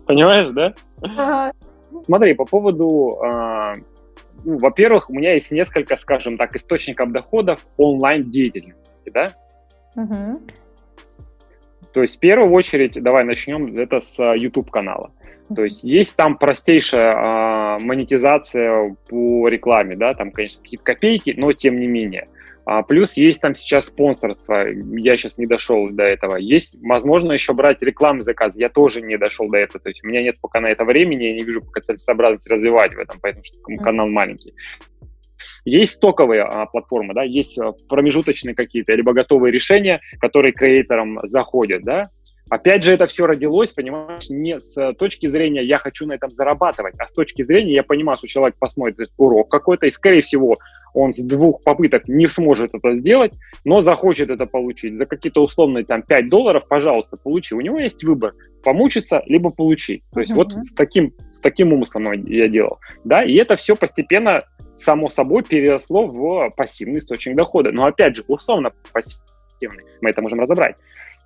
Понимаешь, 0.07 0.51
да? 0.51 0.75
Смотри, 2.05 2.35
по 2.35 2.45
поводу... 2.45 3.19
А, 3.23 3.75
ну, 4.45 4.59
во-первых, 4.59 5.11
у 5.11 5.15
меня 5.15 5.35
есть 5.35 5.51
несколько, 5.51 5.97
скажем 5.97 6.37
так, 6.37 6.55
источников 6.55 7.11
доходов 7.13 7.67
онлайн-деятельности, 7.77 9.11
да? 9.13 9.35
То 11.99 12.03
есть, 12.03 12.19
в 12.19 12.21
первую 12.21 12.53
очередь, 12.53 13.03
давай 13.03 13.25
начнем 13.25 13.77
это 13.77 14.01
с 14.01 14.23
YouTube-канала. 14.23 15.11
То 15.53 15.65
есть 15.65 15.83
есть 15.83 16.15
там 16.15 16.39
простейшая 16.39 17.13
а, 17.13 17.79
монетизация 17.81 18.95
по 19.09 19.49
рекламе, 19.49 19.97
да, 19.97 20.15
там, 20.15 20.31
конечно, 20.31 20.63
какие-то 20.63 20.85
копейки, 20.85 21.35
но 21.37 21.53
тем 21.53 21.81
не 21.81 21.89
менее. 21.89 22.29
А, 22.67 22.85
плюс 22.85 23.15
есть 23.15 23.41
там 23.41 23.57
сейчас 23.57 23.87
спонсорство, 23.87 24.65
я 24.69 25.17
сейчас 25.17 25.39
не 25.39 25.47
дошел 25.47 25.91
до 25.91 26.05
этого. 26.05 26.37
Есть, 26.37 26.77
возможно, 26.83 27.33
еще 27.33 27.53
брать 27.53 27.83
рекламный 27.83 28.23
заказ, 28.23 28.55
я 28.55 28.69
тоже 28.69 29.03
не 29.03 29.19
дошел 29.19 29.49
до 29.49 29.57
этого. 29.57 29.81
То 29.81 29.89
есть 29.89 30.05
у 30.05 30.07
меня 30.07 30.23
нет 30.23 30.37
пока 30.41 30.61
на 30.61 30.69
это 30.69 30.85
времени, 30.85 31.25
я 31.25 31.35
не 31.35 31.43
вижу 31.43 31.63
пока 31.63 31.81
целесообразности 31.81 32.49
развивать 32.49 32.95
в 32.95 32.99
этом, 33.01 33.19
поэтому 33.21 33.43
что 33.43 33.59
канал 33.83 34.07
маленький. 34.07 34.55
Есть 35.65 35.97
стоковые 35.97 36.43
а, 36.43 36.67
платформы, 36.67 37.15
да, 37.15 37.23
есть 37.23 37.59
а, 37.59 37.73
промежуточные 37.89 38.55
какие-то, 38.55 38.95
либо 38.95 39.13
готовые 39.13 39.53
решения, 39.53 40.01
которые 40.21 40.53
креаторам 40.53 41.19
заходят, 41.23 41.83
да, 41.85 42.05
Опять 42.51 42.83
же, 42.83 42.93
это 42.93 43.07
все 43.07 43.27
родилось, 43.27 43.73
понимаешь, 43.73 44.31
не 44.31 44.59
с 44.61 44.93
точки 44.95 45.27
зрения 45.27 45.63
«я 45.63 45.79
хочу 45.79 46.07
на 46.07 46.13
этом 46.13 46.31
зарабатывать», 46.31 46.95
а 46.99 47.07
с 47.07 47.13
точки 47.13 47.43
зрения 47.43 47.75
«я 47.75 47.83
понимаю, 47.83 48.17
что 48.17 48.27
человек 48.27 48.57
посмотрит 48.59 49.11
урок 49.17 49.51
какой-то, 49.51 49.87
и, 49.87 49.91
скорее 49.91 50.23
всего, 50.23 50.57
он 50.95 51.13
с 51.13 51.19
двух 51.19 51.63
попыток 51.63 52.09
не 52.09 52.27
сможет 52.27 52.75
это 52.75 52.95
сделать, 52.95 53.33
но 53.65 53.81
захочет 53.81 54.31
это 54.31 54.47
получить. 54.47 54.97
За 54.97 55.07
какие-то 55.07 55.43
условные 55.43 55.85
там 55.85 56.03
5 56.03 56.29
долларов, 56.29 56.67
пожалуйста, 56.67 57.17
получи. 57.17 57.55
У 57.55 57.61
него 57.61 57.79
есть 57.79 58.03
выбор– 58.05 58.35
помучиться, 58.65 59.23
либо 59.27 59.51
получить. 59.51 60.03
То 60.13 60.21
есть 60.21 60.33
uh-huh. 60.33 60.37
вот 60.37 60.53
с 60.55 60.73
таким, 60.73 61.13
с 61.33 61.41
таким 61.41 61.73
умыслом 61.73 62.11
я 62.27 62.49
делал. 62.49 62.79
Да, 63.05 63.23
и 63.23 63.35
это 63.35 63.57
все 63.57 63.77
постепенно 63.77 64.45
само 64.75 65.09
собой 65.09 65.43
переросло 65.43 66.07
в 66.07 66.51
пассивный 66.57 66.99
источник 66.99 67.37
дохода. 67.37 67.73
Но 67.73 67.85
опять 67.85 68.17
же, 68.17 68.25
условно 68.27 68.73
пассивный, 68.93 69.85
мы 70.01 70.11
это 70.11 70.23
можем 70.23 70.41
разобрать. 70.41 70.77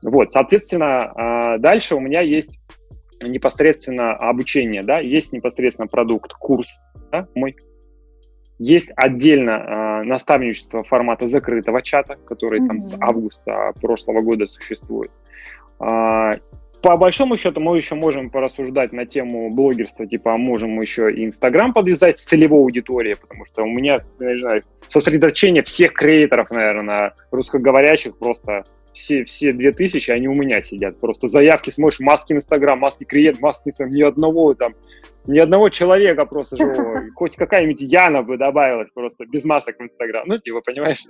Вот, 0.02 0.32
соответственно, 0.32 1.12
а, 1.14 1.58
дальше 1.58 1.94
у 1.94 2.00
меня 2.00 2.20
есть 2.20 2.58
непосредственно 3.22 4.14
обучение, 4.14 4.82
да, 4.82 4.98
есть 4.98 5.32
непосредственно 5.32 5.86
продукт, 5.86 6.32
курс, 6.32 6.66
да, 7.10 7.28
мой. 7.34 7.56
Есть 8.58 8.92
отдельно 8.94 9.50
э, 9.50 10.02
наставничество 10.04 10.84
формата 10.84 11.26
закрытого 11.26 11.82
чата, 11.82 12.16
который 12.16 12.60
mm-hmm. 12.60 12.66
там 12.68 12.80
с 12.80 12.94
августа 13.00 13.72
прошлого 13.80 14.20
года 14.20 14.46
существует. 14.46 15.10
Э, 15.80 16.34
по 16.82 16.96
большому 16.96 17.36
счету 17.36 17.60
мы 17.60 17.76
еще 17.76 17.94
можем 17.94 18.30
порассуждать 18.30 18.92
на 18.92 19.06
тему 19.06 19.50
блогерства, 19.50 20.06
типа, 20.06 20.34
а 20.34 20.36
можем 20.36 20.80
еще 20.80 21.12
и 21.12 21.24
Инстаграм 21.24 21.72
подвязать 21.72 22.18
с 22.18 22.24
целевой 22.24 22.60
аудиторией, 22.60 23.16
потому 23.16 23.44
что 23.44 23.62
у 23.62 23.68
меня, 23.68 23.98
не 24.18 24.40
знаю, 24.40 24.62
сосредоточение 24.86 25.62
всех 25.62 25.92
креаторов, 25.92 26.50
наверное, 26.50 27.14
русскоговорящих 27.30 28.18
просто 28.18 28.64
все, 28.92 29.24
все 29.24 29.52
2000, 29.52 30.11
они 30.11 30.28
у 30.28 30.35
меня 30.35 30.62
сидят. 30.62 30.98
Просто 30.98 31.28
заявки 31.28 31.70
смотришь, 31.70 32.00
маски 32.00 32.33
Инстаграм, 32.33 32.78
маски 32.78 33.05
клиент, 33.05 33.40
маски 33.40 33.68
Инстаграм, 33.68 33.94
ни 33.94 34.02
одного 34.02 34.55
там 34.55 34.74
ни 35.26 35.38
одного 35.38 35.68
человека 35.68 36.26
просто 36.26 36.56
живого. 36.58 37.02
Хоть 37.14 37.37
какая-нибудь 37.37 37.80
Яна 37.80 38.22
бы 38.22 38.37
добавилась 38.37 38.88
просто 38.94 39.24
без 39.26 39.44
масок 39.44 39.78
в 39.78 39.82
Инстаграм. 39.82 40.24
Ну, 40.26 40.38
типа, 40.38 40.61
понимаешь? 40.61 41.02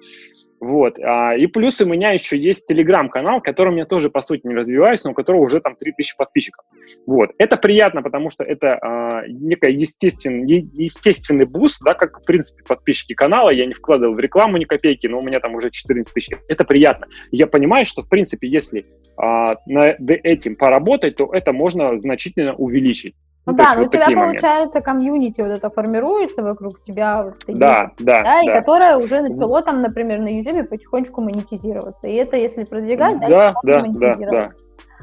Вот. 0.61 0.97
А, 1.01 1.35
и 1.35 1.47
плюс 1.49 1.81
у 1.81 1.87
меня 1.87 2.13
еще 2.13 2.39
есть 2.39 2.67
Телеграм-канал, 2.67 3.41
которым 3.41 3.77
я 3.77 3.85
тоже, 3.85 4.11
по 4.11 4.21
сути, 4.21 4.47
не 4.47 4.55
развиваюсь, 4.55 5.03
но 5.03 5.11
у 5.11 5.15
которого 5.15 5.41
уже 5.41 5.61
там 5.61 5.75
3000 5.75 6.17
подписчиков. 6.17 6.65
Вот. 7.05 7.31
Это 7.39 7.57
приятно, 7.57 8.01
потому 8.01 8.31
что 8.31 8.45
это 8.45 8.79
а, 8.81 9.27
некий 9.27 9.73
естествен, 9.73 10.45
естественный 10.45 11.47
буст, 11.47 11.83
да, 11.85 11.95
как, 11.95 12.21
в 12.21 12.25
принципе, 12.25 12.63
подписчики 12.63 13.15
канала. 13.15 13.51
Я 13.51 13.67
не 13.67 13.75
вкладывал 13.75 14.15
в 14.15 14.21
рекламу 14.21 14.57
ни 14.57 14.65
копейки, 14.65 15.09
но 15.09 15.19
у 15.19 15.23
меня 15.23 15.41
там 15.41 15.57
уже 15.57 15.71
14 15.71 16.13
тысяч. 16.15 16.37
Это 16.49 16.65
приятно. 16.65 17.09
Я 17.33 17.49
понимаю, 17.49 17.85
что, 17.85 18.03
в 18.03 18.09
принципе, 18.09 18.47
если 18.47 18.87
а, 19.17 19.57
над 19.67 19.99
этим 20.01 20.55
поработать, 20.55 21.17
то 21.17 21.29
это 21.33 21.53
можно 21.53 22.01
значительно 22.01 22.55
увеличить. 22.55 23.17
Ну, 23.45 23.53
ну 23.53 23.59
да, 23.59 23.75
но 23.75 23.81
вот 23.81 23.89
у 23.89 23.91
тебя, 23.91 24.07
получается, 24.07 24.81
комьюнити 24.81 25.41
вот 25.41 25.51
это 25.51 25.69
формируется 25.69 26.43
вокруг 26.43 26.83
тебя. 26.85 27.25
Вот, 27.25 27.35
да, 27.49 27.83
есть, 27.83 28.05
да, 28.07 28.23
да, 28.23 28.43
и 28.43 28.47
которое 28.47 28.97
уже 28.97 29.21
начало 29.21 29.63
там, 29.63 29.83
например, 29.83 30.21
на 30.21 30.29
YouTube 30.29 30.69
потихонечку 30.69 31.23
монетизироваться. 31.23 32.07
И 32.07 32.15
это 32.15 32.37
если 32.37 32.63
продвигать, 32.63 33.19
да, 33.19 33.53
да, 33.65 33.85
да, 33.95 34.17
да. 34.17 34.51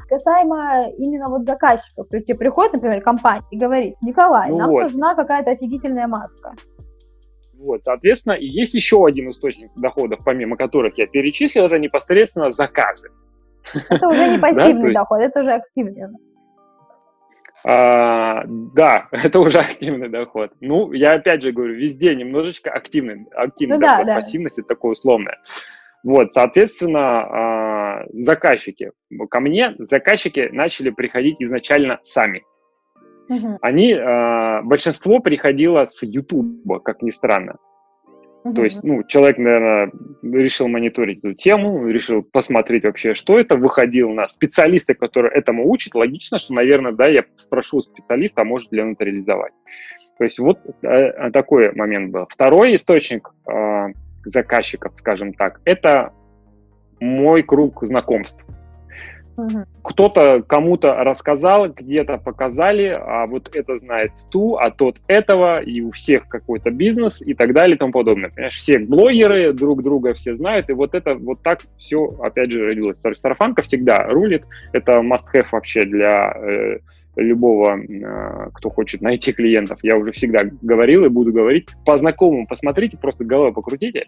Касаемо 0.08 0.90
именно 0.96 1.28
вот 1.28 1.44
заказчиков, 1.44 2.08
то 2.08 2.16
есть 2.16 2.26
тебе 2.26 2.38
приходит, 2.38 2.72
например, 2.72 3.00
компания 3.02 3.44
и 3.50 3.58
говорит, 3.58 3.94
Николай, 4.02 4.48
ну 4.48 4.58
нам 4.58 4.70
вот. 4.70 4.82
нужна 4.84 5.14
какая-то 5.14 5.52
офигительная 5.52 6.08
маска. 6.08 6.54
Вот, 7.60 7.82
соответственно, 7.84 8.32
и 8.32 8.46
есть 8.46 8.74
еще 8.74 9.04
один 9.04 9.30
источник 9.30 9.70
доходов, 9.76 10.20
помимо 10.24 10.56
которых 10.56 10.96
я 10.96 11.06
перечислил, 11.06 11.66
это 11.66 11.78
непосредственно 11.78 12.50
заказы. 12.50 13.10
Это 13.88 14.08
уже 14.08 14.28
не 14.32 14.38
пассивный 14.38 14.94
доход, 14.94 15.20
это 15.20 15.42
уже 15.42 15.52
активный. 15.52 16.06
А, 17.64 18.44
да, 18.46 19.08
это 19.12 19.40
уже 19.40 19.58
активный 19.58 20.08
доход. 20.08 20.52
Ну, 20.60 20.92
я 20.92 21.12
опять 21.12 21.42
же 21.42 21.52
говорю, 21.52 21.74
везде 21.74 22.14
немножечко 22.14 22.70
активный, 22.70 23.26
активный 23.34 23.76
ну, 23.76 23.82
доход, 23.82 24.06
да, 24.06 24.14
да. 24.14 24.20
пассивность 24.20 24.58
это 24.58 24.68
такое 24.68 24.92
условное. 24.92 25.38
Вот, 26.02 26.32
соответственно, 26.32 27.06
а, 27.08 28.04
заказчики. 28.12 28.92
Ко 29.28 29.40
мне 29.40 29.74
заказчики 29.78 30.48
начали 30.52 30.90
приходить 30.90 31.36
изначально 31.40 32.00
сами. 32.04 32.44
Угу. 33.28 33.58
Они, 33.60 33.92
а, 33.92 34.62
большинство 34.62 35.20
приходило 35.20 35.84
с 35.84 36.02
YouTube, 36.02 36.82
как 36.82 37.02
ни 37.02 37.10
странно. 37.10 37.56
Uh-huh. 38.42 38.54
То 38.54 38.64
есть, 38.64 38.82
ну, 38.82 39.02
человек, 39.04 39.38
наверное, 39.38 39.92
решил 40.22 40.68
мониторить 40.68 41.18
эту 41.18 41.34
тему, 41.34 41.86
решил 41.86 42.22
посмотреть 42.22 42.84
вообще, 42.84 43.14
что 43.14 43.38
это, 43.38 43.56
выходил 43.56 44.10
на 44.10 44.28
специалиста, 44.28 44.94
который 44.94 45.30
этому 45.30 45.68
учит. 45.70 45.94
Логично, 45.94 46.38
что, 46.38 46.54
наверное, 46.54 46.92
да, 46.92 47.08
я 47.08 47.24
спрошу 47.36 47.82
специалиста, 47.82 48.42
а 48.42 48.44
может 48.44 48.72
ли 48.72 48.80
он 48.80 48.92
это 48.92 49.04
реализовать. 49.04 49.52
То 50.18 50.24
есть 50.24 50.38
вот 50.38 50.58
э, 50.82 51.30
такой 51.30 51.72
момент 51.72 52.12
был. 52.12 52.26
Второй 52.28 52.76
источник 52.76 53.30
э, 53.50 53.86
заказчиков, 54.24 54.92
скажем 54.96 55.32
так, 55.32 55.60
это 55.64 56.12
мой 57.00 57.42
круг 57.42 57.86
знакомств. 57.86 58.46
Кто-то 59.82 60.42
кому-то 60.42 60.94
рассказал, 61.04 61.68
где-то 61.68 62.18
показали, 62.18 62.86
а 62.86 63.26
вот 63.26 63.54
это 63.54 63.78
знает 63.78 64.12
ту, 64.30 64.56
а 64.56 64.70
тот 64.70 65.00
этого, 65.06 65.60
и 65.60 65.80
у 65.80 65.90
всех 65.90 66.28
какой-то 66.28 66.70
бизнес 66.70 67.22
и 67.22 67.34
так 67.34 67.52
далее 67.52 67.76
и 67.76 67.78
тому 67.78 67.92
подобное. 67.92 68.30
Понимаешь, 68.30 68.56
все 68.56 68.78
блогеры 68.78 69.52
друг 69.52 69.82
друга 69.82 70.14
все 70.14 70.36
знают, 70.36 70.68
и 70.70 70.74
вот 70.74 70.94
это 70.94 71.14
вот 71.14 71.42
так 71.42 71.60
все, 71.78 72.14
опять 72.22 72.52
же, 72.52 72.66
родилось. 72.66 72.98
Сарафанка 73.20 73.62
всегда 73.62 74.04
рулит, 74.08 74.44
это 74.72 75.00
must-have 75.00 75.46
вообще 75.52 75.84
для 75.84 76.32
э, 76.36 76.78
любого, 77.16 77.78
э, 77.78 78.50
кто 78.54 78.70
хочет 78.70 79.00
найти 79.00 79.32
клиентов. 79.32 79.80
Я 79.82 79.96
уже 79.96 80.12
всегда 80.12 80.42
говорил 80.62 81.04
и 81.04 81.08
буду 81.08 81.32
говорить. 81.32 81.68
По 81.84 81.98
знакомым 81.98 82.46
посмотрите, 82.46 82.96
просто 82.96 83.24
головой 83.24 83.52
покрутите. 83.52 84.06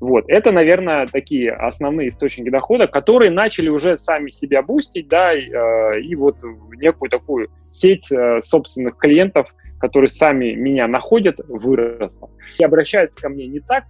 Вот. 0.00 0.24
Это, 0.28 0.52
наверное, 0.52 1.06
такие 1.06 1.52
основные 1.52 2.08
источники 2.08 2.50
дохода, 2.50 2.86
которые 2.86 3.30
начали 3.30 3.68
уже 3.68 3.98
сами 3.98 4.30
себя 4.30 4.62
бустить, 4.62 5.08
да, 5.08 5.34
и, 5.34 5.50
э, 5.50 6.00
и 6.00 6.14
вот 6.14 6.42
некую 6.76 7.10
такую 7.10 7.48
сеть 7.70 8.10
э, 8.10 8.40
собственных 8.42 8.96
клиентов, 8.96 9.54
которые 9.78 10.08
сами 10.08 10.54
меня 10.54 10.86
находят, 10.86 11.40
выросла. 11.48 12.30
И 12.58 12.64
обращаются 12.64 13.22
ко 13.22 13.28
мне 13.28 13.46
не 13.46 13.60
так, 13.60 13.84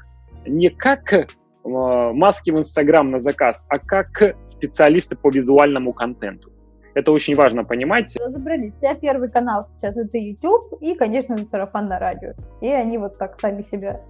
не 0.47 0.69
как 0.71 1.29
маски 1.64 2.53
в 2.53 2.59
Инстаграм 2.59 3.11
на 3.11 3.19
заказ, 3.19 3.64
а 3.69 3.81
как 3.81 4.37
специалисты 4.47 5.16
по 5.16 5.31
визуальному 5.31 5.92
контенту. 5.92 6.53
Это 6.97 7.13
очень 7.13 7.35
важно 7.35 7.63
понимать. 7.63 8.17
Разобрались. 8.19 8.73
У 8.79 8.81
тебя 8.81 8.95
первый 8.95 9.31
канал 9.31 9.69
сейчас 9.77 9.99
это 9.99 10.17
YouTube 10.17 10.81
и, 10.81 10.95
конечно, 10.95 11.37
сарафанное 11.37 11.99
радио. 11.99 12.33
И 12.63 12.69
они 12.69 12.97
вот 12.97 13.19
так 13.19 13.39
сами 13.39 13.67
себя 13.71 14.01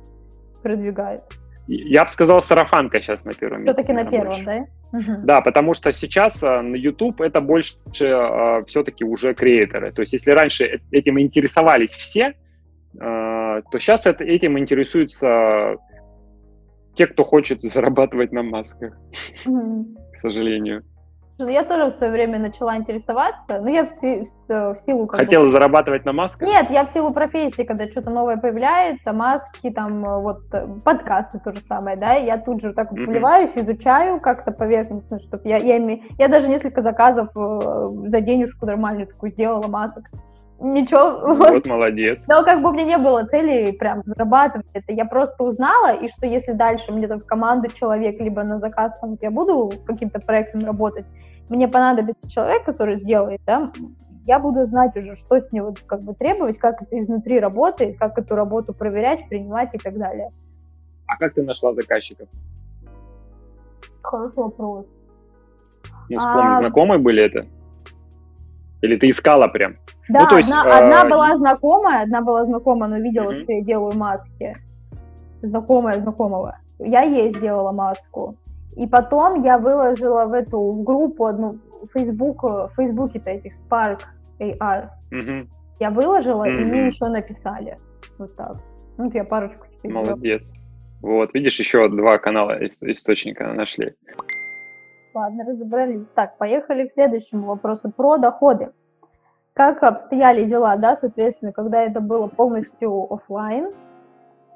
продвигают. 0.63 1.25
Я 1.67 2.05
бы 2.05 2.11
сказал, 2.11 2.41
сарафанка 2.41 3.01
сейчас 3.01 3.25
на 3.25 3.33
первом 3.33 3.65
месте. 3.65 3.73
Все-таки 3.73 3.93
на 3.93 4.09
первом, 4.09 4.27
больше. 4.27 4.45
да? 4.45 4.99
Угу. 4.99 5.25
Да, 5.25 5.41
потому 5.41 5.75
что 5.75 5.93
сейчас 5.93 6.41
а, 6.45 6.63
на 6.63 6.77
YouTube 6.77 7.21
это 7.23 7.41
больше 7.41 7.75
а, 8.05 8.63
все-таки 8.67 9.05
уже 9.05 9.35
креаторы. 9.35 9.91
То 9.91 10.03
есть 10.03 10.13
если 10.13 10.31
раньше 10.31 10.81
этим 10.93 11.19
интересовались 11.19 11.91
все, 11.91 12.35
то 12.99 13.79
сейчас 13.79 14.07
это, 14.07 14.25
этим 14.25 14.59
интересуются 14.59 15.77
те, 16.95 17.07
кто 17.09 17.25
хочет 17.25 17.61
зарабатывать 17.63 18.33
на 18.33 18.43
масках, 18.45 18.97
угу. 19.45 19.87
к 20.13 20.21
сожалению. 20.23 20.85
Ну, 21.39 21.49
я 21.49 21.65
тоже 21.65 21.91
в 21.91 21.95
свое 21.95 22.11
время 22.11 22.39
начала 22.39 22.79
интересоваться, 22.79 23.61
но 23.61 23.69
я 23.69 23.85
в, 23.85 23.91
в, 23.91 24.25
в 24.49 24.79
силу... 24.79 25.07
Хотела 25.07 25.45
бы... 25.45 25.51
зарабатывать 25.51 26.07
на 26.07 26.13
масках? 26.15 26.49
Нет, 26.49 26.71
я 26.71 26.87
в 26.87 26.91
силу 26.91 27.13
профессии, 27.13 27.63
когда 27.63 27.87
что-то 27.89 28.09
новое 28.11 28.39
появляется, 28.39 29.13
маски, 29.13 29.71
там, 29.71 30.03
вот, 30.03 30.45
подкасты 30.83 31.39
то 31.39 31.53
же 31.53 31.61
самое, 31.69 31.99
да, 31.99 32.15
я 32.15 32.39
тут 32.39 32.63
же 32.63 32.73
так 32.73 32.91
mm-hmm. 32.91 33.07
вливаюсь, 33.07 33.51
изучаю 33.55 34.19
как-то 34.19 34.51
поверхностно, 34.51 35.21
чтобы 35.21 35.47
я, 35.47 35.59
я, 35.59 35.77
я 36.19 36.29
даже 36.29 36.49
несколько 36.49 36.81
заказов 36.81 37.29
э, 37.37 38.09
за 38.09 38.21
денежку 38.23 38.65
нормальную 38.65 39.07
такую 39.07 39.33
сделала 39.33 39.69
масок. 39.69 40.05
Ничего. 40.59 41.35
Вот 41.51 41.67
молодец. 41.67 42.23
Но 42.27 42.43
как 42.45 42.63
бы 42.63 42.71
у 42.71 42.73
меня 42.73 42.85
не 42.85 42.99
было 42.99 43.25
цели 43.25 43.73
прям 43.73 44.03
зарабатывать 44.07 44.67
это. 44.73 44.93
Я 44.93 45.05
просто 45.05 45.45
узнала, 45.45 45.95
и 45.95 46.09
что 46.09 46.27
если 46.27 46.53
дальше 46.53 46.93
мне 46.93 47.09
там 47.09 47.21
в 47.21 47.27
команду 47.27 47.69
человек, 47.69 48.21
либо 48.21 48.43
на 48.43 48.59
заказ 48.59 48.97
там 49.01 49.19
я 49.21 49.31
буду 49.31 49.73
каким-то 49.87 50.21
проектом 50.21 50.65
работать, 50.65 51.05
мне 51.49 51.69
понадобится 51.69 52.29
человек, 52.29 52.65
который 52.65 53.01
сделает, 53.01 53.41
да, 53.47 53.71
я 54.27 54.41
буду 54.41 54.67
знать 54.67 54.97
уже, 54.97 55.15
что 55.15 55.41
с 55.41 55.53
него 55.53 55.75
как 55.87 56.03
бы 56.03 56.15
требовать, 56.15 56.59
как 56.59 56.83
это 56.83 57.01
изнутри 57.01 57.39
работает, 57.39 57.99
как 57.99 58.19
эту 58.19 58.35
работу 58.35 58.75
проверять, 58.75 59.29
принимать 59.29 59.75
и 59.75 59.79
так 59.79 59.97
далее. 59.97 60.31
А 61.07 61.17
как 61.17 61.35
ты 61.35 61.43
нашла 61.43 61.73
заказчиков? 61.75 62.29
Хороший 64.03 64.39
вопрос. 64.39 64.87
Ну, 66.09 66.19
вспомни, 66.19 66.53
а... 66.53 66.57
знакомые 66.57 66.99
были 66.99 67.23
это? 67.23 67.47
Или 68.87 68.97
ты 68.97 69.11
искала 69.11 69.49
прям? 69.49 69.77
Да, 70.09 70.23
ну, 70.23 70.29
то 70.29 70.37
есть, 70.39 70.51
одна, 70.51 70.69
э... 70.69 70.85
одна 70.85 71.05
была 71.05 71.37
знакомая, 71.37 72.03
одна 72.03 72.21
была 72.21 72.45
знакомая, 72.45 72.89
но 72.89 72.99
видела, 72.99 73.31
mm-hmm. 73.31 73.43
что 73.43 73.53
я 73.53 73.63
делаю 73.63 73.99
маски. 73.99 74.57
Знакомая 75.43 76.01
знакомого. 76.01 76.59
Я 76.79 77.03
ей 77.03 77.35
сделала 77.35 77.73
маску. 77.73 78.37
И 78.77 78.87
потом 78.87 79.43
я 79.43 79.59
выложила 79.59 80.27
в 80.27 80.33
эту 80.33 80.59
в 80.61 80.85
группу 80.85 81.27
одну 81.27 81.59
Facebook, 81.93 82.43
в 82.45 82.71
Фейсбуке-то 82.77 83.31
этих 83.31 83.53
Spark 83.69 84.01
AR. 84.39 84.89
Mm-hmm. 85.13 85.49
Я 85.81 85.91
выложила, 85.91 86.49
mm-hmm. 86.49 86.61
и 86.61 86.65
мне 86.65 86.87
еще 86.87 87.07
написали. 87.09 87.79
Вот 88.19 88.37
так. 88.37 88.57
Ну, 88.99 89.11
я 89.13 89.25
парочку 89.25 89.67
Молодец. 89.83 90.43
Вот, 91.03 91.35
видишь, 91.35 91.59
еще 91.59 91.89
два 91.89 92.19
канала 92.19 92.59
источника 92.81 93.53
нашли. 93.53 93.95
Ладно, 95.17 95.45
разобрались. 95.47 96.05
Так, 96.15 96.37
поехали 96.37 96.87
к 96.87 96.93
следующему 96.93 97.47
вопросу 97.47 97.91
про 97.91 98.19
доходы. 98.19 98.73
Как 99.55 99.83
обстояли 99.83 100.45
дела, 100.45 100.77
да, 100.77 100.95
соответственно, 100.95 101.53
когда 101.53 101.83
это 101.85 102.01
было 102.01 102.27
полностью 102.27 103.11
офлайн, 103.11 103.73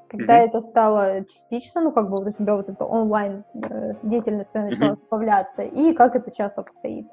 когда 0.07 0.37
mm-hmm. 0.37 0.47
это 0.47 0.61
стало 0.61 1.25
частично, 1.25 1.81
ну, 1.81 1.91
как 1.91 2.11
бы 2.11 2.21
у 2.23 2.31
тебя 2.31 2.55
вот 2.55 2.69
эта 2.69 2.85
онлайн 2.85 3.43
э, 3.55 3.93
деятельность 4.03 4.53
начала 4.53 4.91
mm-hmm. 4.91 4.99
добавляться, 5.09 5.63
и 5.63 5.93
как 5.93 6.15
это 6.15 6.29
сейчас 6.29 6.55
обстоит? 6.55 7.07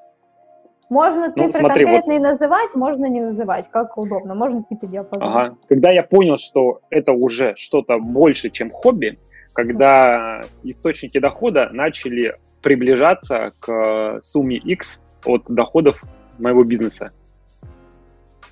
Можно 0.91 1.29
ну, 1.29 1.33
цифры 1.33 1.47
ну, 1.47 1.53
смотри, 1.53 1.85
конкретные 1.85 2.19
вот... 2.19 2.29
называть, 2.29 2.75
можно 2.75 3.07
не 3.07 3.23
называть, 3.23 3.71
как 3.71 3.97
удобно, 3.97 4.35
можно 4.35 4.63
какие-то 4.63 4.87
диапазоны. 4.87 5.31
Ага. 5.31 5.57
Когда 5.71 5.91
я 5.91 6.03
понял, 6.03 6.37
что 6.37 6.81
это 6.91 7.13
уже 7.13 7.55
что-то 7.57 7.99
больше, 7.99 8.51
чем 8.51 8.71
хобби, 8.71 9.19
когда 9.55 10.43
источники 10.65 11.19
дохода 11.19 11.71
начали 11.73 12.35
приближаться 12.63 13.53
к 13.61 14.21
сумме 14.23 14.57
X 14.57 15.01
от 15.25 15.45
доходов 15.49 16.03
моего 16.39 16.65
бизнеса. 16.65 17.13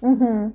Угу. 0.01 0.53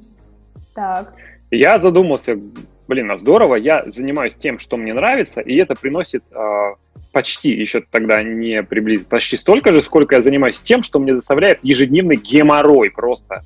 Так. 0.74 1.14
Я 1.50 1.80
задумался, 1.80 2.40
блин, 2.88 3.12
а 3.12 3.18
здорово, 3.18 3.56
я 3.56 3.84
занимаюсь 3.88 4.36
тем, 4.36 4.60
что 4.60 4.78
мне 4.78 4.94
нравится, 4.94 5.42
и 5.42 5.56
это 5.56 5.76
приносит 5.76 6.24
э, 6.32 6.76
почти, 7.12 7.50
еще 7.50 7.82
тогда 7.82 8.24
не 8.24 8.64
приблизительно, 8.64 9.10
почти 9.10 9.38
столько 9.38 9.74
же, 9.74 9.82
сколько 9.82 10.16
я 10.16 10.22
занимаюсь 10.22 10.62
тем, 10.62 10.82
что 10.82 11.00
мне 11.00 11.14
доставляет 11.14 11.60
ежедневный 11.62 12.16
геморрой 12.16 12.90
просто. 12.90 13.44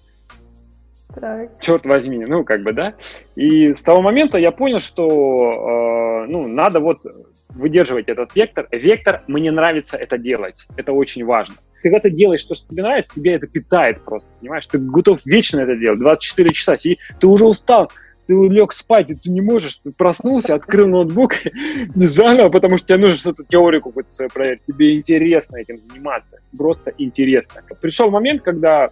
Так. 1.15 1.49
Черт 1.61 1.85
возьми, 1.85 2.25
ну 2.25 2.43
как 2.43 2.61
бы, 2.63 2.73
да. 2.73 2.93
И 3.35 3.73
с 3.73 3.81
того 3.81 4.01
момента 4.01 4.37
я 4.37 4.51
понял, 4.51 4.79
что 4.79 6.25
э, 6.25 6.29
ну, 6.29 6.47
надо 6.47 6.79
вот 6.79 7.05
выдерживать 7.49 8.07
этот 8.07 8.35
вектор. 8.35 8.67
Вектор, 8.71 9.23
мне 9.27 9.51
нравится 9.51 9.97
это 9.97 10.17
делать, 10.17 10.67
это 10.75 10.91
очень 10.93 11.25
важно. 11.25 11.55
Когда 11.81 11.99
ты 11.99 12.09
делаешь 12.09 12.43
то, 12.43 12.55
что 12.55 12.67
тебе 12.67 12.83
нравится, 12.83 13.11
тебе 13.15 13.33
это 13.33 13.47
питает 13.47 14.01
просто, 14.03 14.31
понимаешь? 14.39 14.65
Ты 14.67 14.79
готов 14.79 15.23
вечно 15.25 15.59
это 15.61 15.75
делать, 15.75 15.99
24 15.99 16.53
часа, 16.53 16.75
и 16.83 16.97
ты 17.19 17.27
уже 17.27 17.45
устал, 17.45 17.91
ты 18.27 18.33
лег 18.33 18.73
спать, 18.73 19.09
и 19.09 19.15
ты 19.15 19.29
не 19.29 19.41
можешь, 19.41 19.77
ты 19.77 19.91
проснулся, 19.91 20.55
открыл 20.55 20.87
ноутбук 20.87 21.33
не 21.95 22.07
заново, 22.07 22.49
потому 22.49 22.77
что 22.77 22.87
тебе 22.87 22.97
нужно 22.97 23.15
что-то 23.15 23.43
теорию 23.43 23.81
какую-то 23.81 24.11
свою 24.11 24.29
проверить. 24.31 24.61
Тебе 24.67 24.95
интересно 24.95 25.57
этим 25.57 25.79
заниматься, 25.87 26.39
просто 26.57 26.93
интересно. 26.97 27.61
Пришел 27.81 28.09
момент, 28.09 28.41
когда 28.41 28.89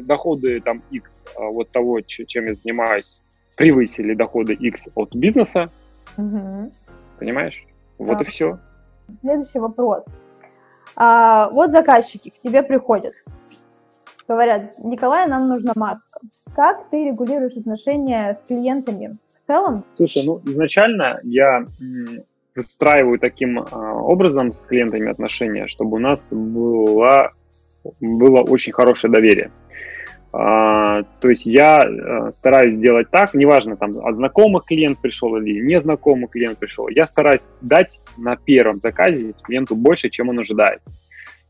доходы 0.00 0.60
там 0.60 0.82
X 0.90 1.12
а, 1.36 1.44
вот 1.44 1.70
того, 1.70 2.00
чем 2.00 2.46
я 2.46 2.54
занимаюсь, 2.54 3.18
превысили 3.56 4.14
доходы 4.14 4.54
X 4.54 4.88
от 4.94 5.14
бизнеса. 5.14 5.70
Угу. 6.16 6.72
Понимаешь? 7.18 7.64
Вот 8.06 8.18
да. 8.18 8.24
и 8.24 8.28
все. 8.28 8.58
Следующий 9.20 9.58
вопрос. 9.58 10.04
А, 10.96 11.48
вот 11.50 11.70
заказчики 11.70 12.30
к 12.30 12.40
тебе 12.40 12.62
приходят, 12.62 13.14
говорят, 14.28 14.78
Николай, 14.78 15.26
нам 15.28 15.48
нужна 15.48 15.72
маска. 15.74 16.20
Как 16.54 16.88
ты 16.90 17.04
регулируешь 17.04 17.56
отношения 17.56 18.38
с 18.42 18.46
клиентами 18.46 19.16
в 19.42 19.46
целом? 19.46 19.84
Слушай, 19.96 20.26
ну 20.26 20.40
изначально 20.44 21.20
я 21.22 21.66
выстраиваю 22.54 23.18
таким 23.18 23.60
а, 23.60 23.94
образом 23.94 24.52
с 24.52 24.60
клиентами 24.60 25.10
отношения, 25.10 25.66
чтобы 25.66 25.96
у 25.96 26.00
нас 26.00 26.22
было, 26.30 27.32
было 28.00 28.40
очень 28.42 28.72
хорошее 28.72 29.12
доверие. 29.12 29.50
А, 30.34 31.02
то 31.20 31.28
есть 31.28 31.44
я 31.44 31.82
а, 31.82 32.32
стараюсь 32.32 32.74
сделать 32.74 33.10
так, 33.10 33.34
неважно, 33.34 33.76
там, 33.76 33.98
от 33.98 34.16
знакомых 34.16 34.64
клиент 34.64 34.98
пришел 34.98 35.36
или 35.36 35.60
незнакомый 35.60 36.28
клиент 36.28 36.58
пришел, 36.58 36.88
я 36.88 37.06
стараюсь 37.06 37.44
дать 37.60 38.00
на 38.16 38.36
первом 38.36 38.80
заказе 38.80 39.34
клиенту 39.42 39.76
больше, 39.76 40.08
чем 40.08 40.30
он 40.30 40.38
ожидает. 40.38 40.80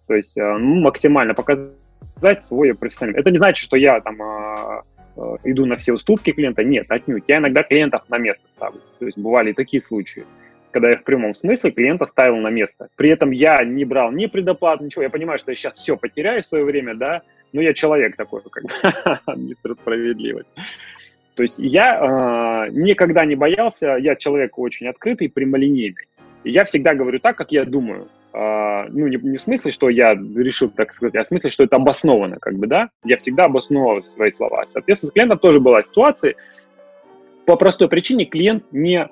То 0.09 0.15
есть 0.15 0.37
а, 0.37 0.59
ну, 0.59 0.81
максимально 0.81 1.33
показать 1.35 2.45
свой 2.45 2.75
профессионализм. 2.75 3.21
Это 3.21 3.31
не 3.31 3.39
значит, 3.39 3.65
что 3.65 3.77
я 3.77 4.01
там 4.01 4.21
а, 4.21 4.83
а, 5.17 5.37
иду 5.45 5.65
на 5.65 5.77
все 5.77 5.93
уступки 5.93 6.33
клиента, 6.33 6.65
нет, 6.65 6.87
отнюдь. 6.89 7.25
Я 7.29 7.39
иногда 7.39 7.63
клиентов 7.63 8.03
на 8.09 8.19
место 8.19 8.43
ставлю. 8.57 8.81
То 8.99 9.07
есть 9.07 9.17
бывали 9.17 9.53
такие 9.53 9.81
случаи 9.81 10.25
когда 10.73 10.89
я 10.89 10.97
в 10.97 11.05
прямом 11.05 11.35
смысле 11.35 11.71
клиента 11.71 12.07
ставил 12.07 12.39
на 12.39 12.49
место. 12.49 12.89
При 12.97 13.11
этом 13.11 13.31
я 13.31 13.63
не 13.63 13.85
брал 13.85 14.11
ни 14.11 14.25
предоплат, 14.25 14.81
ничего. 14.81 15.03
Я 15.03 15.11
понимаю, 15.11 15.39
что 15.39 15.53
я 15.53 15.55
сейчас 15.55 15.79
все 15.79 15.99
потеряю 15.99 16.43
в 16.43 16.47
свое 16.47 16.65
время, 16.65 16.95
да, 16.95 17.21
ну, 17.53 17.61
я 17.61 17.75
человек 17.75 18.17
такой, 18.17 18.41
как 18.51 18.65
бы, 18.65 19.37
мистер 19.37 19.75
справедливость. 19.75 20.49
То 21.35 21.43
есть 21.43 21.57
я 21.59 22.67
э, 22.67 22.71
никогда 22.73 23.25
не 23.25 23.37
боялся, 23.37 23.97
я 23.97 24.17
человек 24.17 24.59
очень 24.59 24.87
открытый, 24.87 25.31
прямолинейный. 25.31 26.07
Я 26.45 26.65
всегда 26.65 26.95
говорю 26.95 27.21
так, 27.21 27.37
как 27.37 27.53
я 27.53 27.65
думаю. 27.65 28.09
Э, 28.35 28.87
ну, 28.89 29.07
не, 29.07 29.17
не 29.17 29.37
в 29.39 29.41
смысле, 29.41 29.71
что 29.71 29.89
я 29.89 30.13
решил 30.13 30.69
так 30.69 30.93
сказать, 30.95 31.15
а 31.17 31.25
в 31.25 31.27
смысле, 31.27 31.51
что 31.51 31.65
это 31.65 31.77
обосновано, 31.77 32.39
как 32.39 32.55
бы, 32.55 32.67
да. 32.67 32.91
Я 33.05 33.17
всегда 33.17 33.45
обосновываю 33.45 34.03
свои 34.03 34.33
слова. 34.33 34.65
Соответственно, 34.73 35.11
с 35.11 35.13
клиентом 35.15 35.39
тоже 35.39 35.61
была 35.61 35.83
ситуация. 35.83 36.35
По 37.47 37.57
простой 37.57 37.89
причине 37.89 38.27
клиент 38.27 38.65
не 38.71 39.09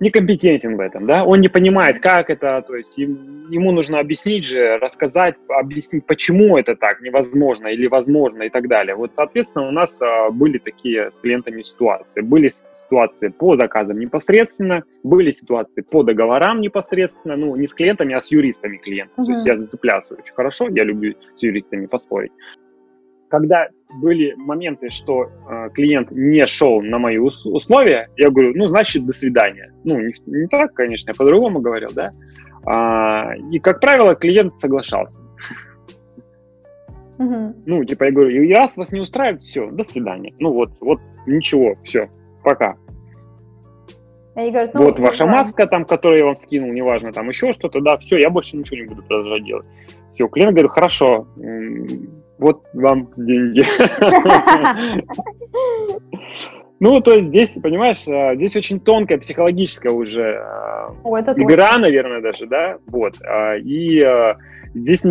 некомпетентен 0.00 0.76
в 0.76 0.80
этом, 0.80 1.06
да, 1.06 1.24
он 1.24 1.40
не 1.40 1.48
понимает, 1.48 2.00
как 2.00 2.30
это, 2.30 2.62
то 2.66 2.76
есть 2.76 2.96
ему 2.96 3.72
нужно 3.72 3.98
объяснить 3.98 4.44
же, 4.44 4.78
рассказать, 4.78 5.34
объяснить, 5.48 6.06
почему 6.06 6.56
это 6.56 6.76
так 6.76 7.00
невозможно 7.00 7.68
или 7.68 7.86
возможно 7.86 8.44
и 8.44 8.50
так 8.50 8.68
далее. 8.68 8.94
Вот, 8.94 9.12
соответственно, 9.14 9.68
у 9.68 9.70
нас 9.70 10.00
а, 10.00 10.30
были 10.30 10.58
такие 10.58 11.10
с 11.10 11.14
клиентами 11.20 11.62
ситуации. 11.62 12.20
Были 12.20 12.54
ситуации 12.74 13.28
по 13.28 13.56
заказам 13.56 13.98
непосредственно, 13.98 14.84
были 15.02 15.30
ситуации 15.30 15.82
по 15.82 16.02
договорам 16.02 16.60
непосредственно, 16.60 17.36
ну, 17.36 17.56
не 17.56 17.66
с 17.66 17.74
клиентами, 17.74 18.14
а 18.14 18.20
с 18.20 18.30
юристами 18.30 18.76
клиентов. 18.76 19.18
Uh-huh. 19.18 19.26
То 19.26 19.32
есть 19.32 19.46
я 19.46 19.56
зацеплялся 19.56 20.14
очень 20.14 20.34
хорошо, 20.34 20.68
я 20.68 20.84
люблю 20.84 21.14
с 21.34 21.42
юристами 21.42 21.86
поспорить 21.86 22.32
когда 23.28 23.68
были 24.00 24.34
моменты, 24.34 24.90
что 24.90 25.24
э, 25.24 25.68
клиент 25.74 26.10
не 26.10 26.46
шел 26.46 26.82
на 26.82 26.98
мои 26.98 27.18
ус- 27.18 27.46
условия, 27.46 28.08
я 28.16 28.30
говорю, 28.30 28.52
ну, 28.54 28.68
значит, 28.68 29.06
до 29.06 29.12
свидания. 29.12 29.72
Ну, 29.84 29.98
не, 29.98 30.12
не 30.26 30.46
так, 30.48 30.74
конечно, 30.74 31.10
я 31.10 31.14
по-другому 31.14 31.60
говорил, 31.60 31.90
да. 31.94 32.10
А, 32.66 33.32
и, 33.50 33.58
как 33.58 33.80
правило, 33.80 34.14
клиент 34.14 34.54
соглашался. 34.56 35.20
Uh-huh. 37.18 37.52
Ну, 37.66 37.84
типа, 37.84 38.04
я 38.04 38.12
говорю, 38.12 38.54
раз 38.54 38.76
вас 38.76 38.92
не 38.92 39.00
устраивает, 39.00 39.42
все, 39.42 39.70
до 39.70 39.84
свидания. 39.84 40.34
Ну, 40.38 40.52
вот, 40.52 40.70
вот, 40.80 41.00
ничего, 41.26 41.74
все, 41.82 42.08
пока. 42.44 42.76
Говорят, 44.36 44.72
ну, 44.72 44.82
вот 44.84 45.00
ваша 45.00 45.26
маска, 45.26 45.66
там, 45.66 45.84
которую 45.84 46.18
я 46.18 46.24
вам 46.26 46.36
скинул, 46.36 46.72
неважно, 46.72 47.10
там 47.10 47.28
еще 47.28 47.50
что-то, 47.50 47.80
да, 47.80 47.96
все, 47.96 48.18
я 48.18 48.30
больше 48.30 48.56
ничего 48.56 48.76
не 48.76 48.86
буду 48.86 49.02
продолжать 49.02 49.44
делать. 49.44 49.66
Все, 50.12 50.28
клиент 50.28 50.52
говорит, 50.52 50.70
хорошо, 50.70 51.26
вот 52.38 52.62
вам 52.72 53.10
деньги. 53.16 53.64
Ну, 56.80 57.00
то 57.00 57.12
есть 57.12 57.28
здесь, 57.28 57.50
понимаешь, 57.60 58.06
а, 58.08 58.36
здесь 58.36 58.54
очень 58.56 58.78
тонкая 58.78 59.18
психологическая 59.18 59.92
уже 59.92 60.36
а, 60.36 60.94
О, 61.02 61.18
игра, 61.18 61.76
наверное, 61.78 62.20
даже, 62.20 62.46
да, 62.46 62.78
вот. 62.86 63.14
А, 63.22 63.56
и 63.56 64.04
здесь 64.74 65.02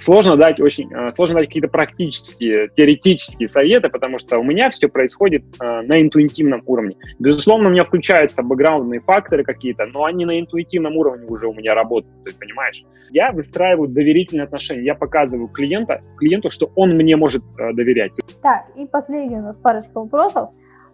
сложно 0.00 0.36
дать 0.36 0.60
очень 0.60 0.90
сложно 1.16 1.36
дать 1.36 1.46
какие-то 1.46 1.68
практические, 1.68 2.68
теоретические 2.76 3.48
советы, 3.48 3.88
потому 3.88 4.18
что 4.18 4.38
у 4.38 4.44
меня 4.44 4.70
все 4.70 4.86
происходит 4.88 5.42
на 5.58 6.00
интуитивном 6.00 6.62
уровне. 6.66 6.94
Безусловно, 7.18 7.68
у 7.68 7.72
меня 7.72 7.84
включаются 7.84 8.42
бэкграундные 8.42 9.00
факторы 9.00 9.44
какие-то, 9.44 9.86
но 9.86 10.04
они 10.04 10.24
на 10.24 10.38
интуитивном 10.38 10.96
уровне 10.96 11.26
уже 11.26 11.48
у 11.48 11.54
меня 11.54 11.74
работают, 11.74 12.14
есть, 12.26 12.38
понимаешь? 12.38 12.84
Я 13.10 13.32
выстраиваю 13.32 13.88
доверительные 13.88 14.44
отношения, 14.44 14.84
я 14.84 14.94
показываю 14.94 15.48
клиента, 15.48 16.00
клиенту, 16.18 16.50
что 16.50 16.70
он 16.76 16.90
мне 16.90 17.16
может 17.16 17.42
доверять. 17.56 18.12
Так, 18.42 18.66
и 18.76 18.86
последний 18.86 19.38
у 19.38 19.42
нас 19.42 19.56
парочка 19.56 20.00
вопросов. 20.00 20.50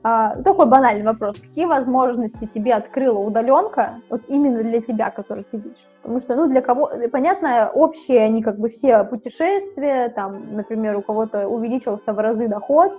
А, 0.07 0.37
такой 0.43 0.67
банальный 0.67 1.03
вопрос. 1.03 1.41
Какие 1.41 1.65
возможности 1.65 2.47
тебе 2.53 2.75
открыла 2.75 3.19
удаленка, 3.19 4.03
вот 4.11 4.21
именно 4.29 4.63
для 4.63 4.83
тебя, 4.83 5.11
который 5.11 5.45
ты 5.51 5.57
видишь? 5.57 5.87
Потому 6.03 6.21
что, 6.21 6.37
ну, 6.37 6.47
для 6.47 6.61
кого, 6.61 6.91
понятно, 7.11 7.71
общие 7.73 8.21
они 8.21 8.43
как 8.43 8.59
бы 8.59 8.69
все 8.69 9.03
путешествия, 9.05 10.11
там, 10.11 10.55
например, 10.57 10.99
у 10.99 11.01
кого-то 11.01 11.49
увеличился 11.49 12.13
в 12.13 12.19
разы 12.19 12.49
доход, 12.49 12.93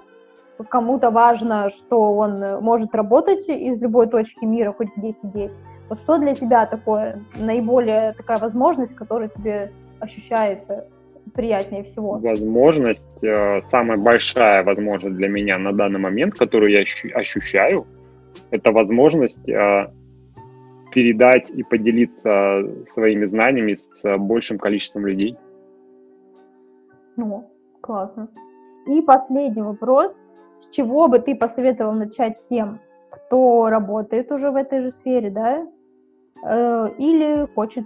кому-то 0.67 1.11
важно, 1.11 1.69
что 1.69 2.15
он 2.15 2.63
может 2.63 2.95
работать 2.95 3.47
из 3.49 3.79
любой 3.79 4.07
точки 4.07 4.43
мира, 4.43 4.73
хоть 4.73 4.89
где 4.97 5.13
сидеть. 5.13 5.51
Вот 5.89 5.99
что 5.99 6.17
для 6.17 6.33
тебя 6.33 6.65
такое, 6.65 7.21
наиболее 7.35 8.13
такая 8.13 8.39
возможность, 8.39 8.95
которая 8.95 9.29
тебе 9.29 9.71
ощущается 9.99 10.87
приятнее 11.33 11.83
всего? 11.83 12.17
Возможность, 12.17 13.23
э, 13.23 13.61
самая 13.61 13.97
большая 13.97 14.63
возможность 14.63 15.15
для 15.15 15.27
меня 15.27 15.57
на 15.57 15.71
данный 15.71 15.99
момент, 15.99 16.35
которую 16.35 16.71
я 16.71 16.79
ощущаю, 16.79 17.85
это 18.51 18.71
возможность 18.71 19.47
э, 19.49 19.91
передать 20.91 21.49
и 21.49 21.63
поделиться 21.63 22.63
своими 22.93 23.25
знаниями 23.25 23.73
с 23.73 24.17
большим 24.17 24.57
количеством 24.57 25.05
людей. 25.05 25.37
Ну, 27.17 27.49
классно. 27.81 28.29
И 28.87 29.01
последний 29.01 29.61
вопрос. 29.61 30.21
С 30.61 30.75
чего 30.75 31.07
бы 31.07 31.19
ты 31.19 31.35
посоветовал 31.35 31.93
начать 31.93 32.45
тем, 32.47 32.79
кто 33.09 33.69
работает 33.69 34.31
уже 34.31 34.51
в 34.51 34.55
этой 34.55 34.81
же 34.81 34.91
сфере, 34.91 35.29
да, 35.29 35.67
э, 36.43 36.89
или 36.97 37.47
хочет 37.55 37.85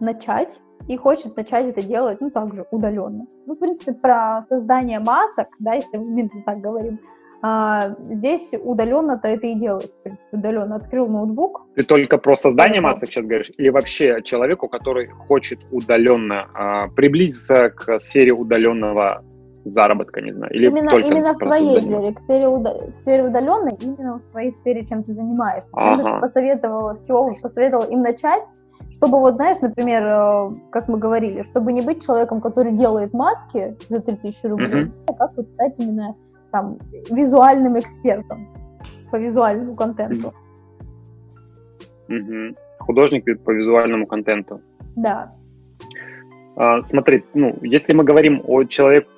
начать 0.00 0.60
и 0.90 0.96
хочет 0.96 1.36
начать 1.36 1.66
это 1.66 1.86
делать, 1.86 2.20
ну, 2.20 2.30
также 2.30 2.66
удаленно. 2.72 3.26
Ну, 3.46 3.54
в 3.54 3.58
принципе, 3.58 3.92
про 3.92 4.44
создание 4.48 4.98
масок, 4.98 5.46
да, 5.60 5.74
если 5.74 5.96
мы 5.96 6.28
так 6.44 6.58
говорим, 6.58 6.98
А, 7.42 7.94
здесь 8.00 8.50
удаленно-то 8.52 9.28
это 9.28 9.46
и 9.46 9.54
делается. 9.54 9.92
То 10.04 10.10
есть 10.10 10.28
удаленно 10.32 10.76
открыл 10.76 11.06
ноутбук. 11.06 11.62
Ты 11.74 11.84
только 11.84 12.18
про 12.18 12.36
создание 12.36 12.82
масок 12.82 13.08
сейчас 13.08 13.24
говоришь? 13.24 13.50
Или 13.56 13.70
вообще 13.70 14.20
человеку, 14.22 14.68
который 14.68 15.06
хочет 15.06 15.60
удаленно 15.70 16.48
а, 16.54 16.88
приблизиться 16.88 17.70
к 17.70 17.98
сфере 18.00 18.32
удаленного 18.32 19.24
заработка, 19.64 20.20
не 20.20 20.32
знаю, 20.32 20.52
или 20.54 20.68
именно, 20.68 20.90
только 20.90 21.08
именно 21.08 21.34
в 21.34 21.38
твоей 21.38 21.80
сфере, 21.80 22.14
к 22.14 22.20
сфере, 22.20 22.48
в 22.48 22.98
сфере 22.98 23.24
удаленной, 23.24 23.76
именно 23.80 24.18
в 24.18 24.30
твоей 24.32 24.52
сфере, 24.52 24.86
чем 24.86 25.02
ты 25.02 25.14
занимаешься. 25.14 25.70
Ага. 25.72 25.96
Чем 25.96 26.14
ты 26.14 26.20
посоветовала, 26.20 26.94
с 26.94 27.06
чего 27.06 27.34
посоветовала 27.42 27.86
им 27.90 28.02
начать, 28.02 28.44
чтобы 28.92 29.18
вот, 29.18 29.34
знаешь, 29.36 29.58
например, 29.60 30.02
э, 30.04 30.50
как 30.70 30.88
мы 30.88 30.98
говорили, 30.98 31.42
чтобы 31.42 31.72
не 31.72 31.80
быть 31.80 32.04
человеком, 32.04 32.40
который 32.40 32.72
делает 32.72 33.12
маски 33.12 33.76
за 33.88 34.00
3000 34.00 34.46
рублей, 34.46 34.84
mm-hmm. 34.84 35.04
а 35.08 35.14
как 35.14 35.36
вот 35.36 35.46
стать 35.54 35.74
именно 35.78 36.14
там 36.50 36.78
визуальным 37.10 37.78
экспертом 37.78 38.48
по 39.10 39.16
визуальному 39.16 39.74
контенту. 39.76 40.34
Mm-hmm. 42.08 42.56
Художник 42.80 43.44
по 43.44 43.50
визуальному 43.50 44.06
контенту. 44.06 44.60
Да. 44.96 45.32
А, 46.56 46.80
смотри, 46.80 47.24
ну, 47.34 47.56
если 47.62 47.94
мы 47.94 48.04
говорим 48.04 48.42
о 48.46 48.64
человеке, 48.64 49.08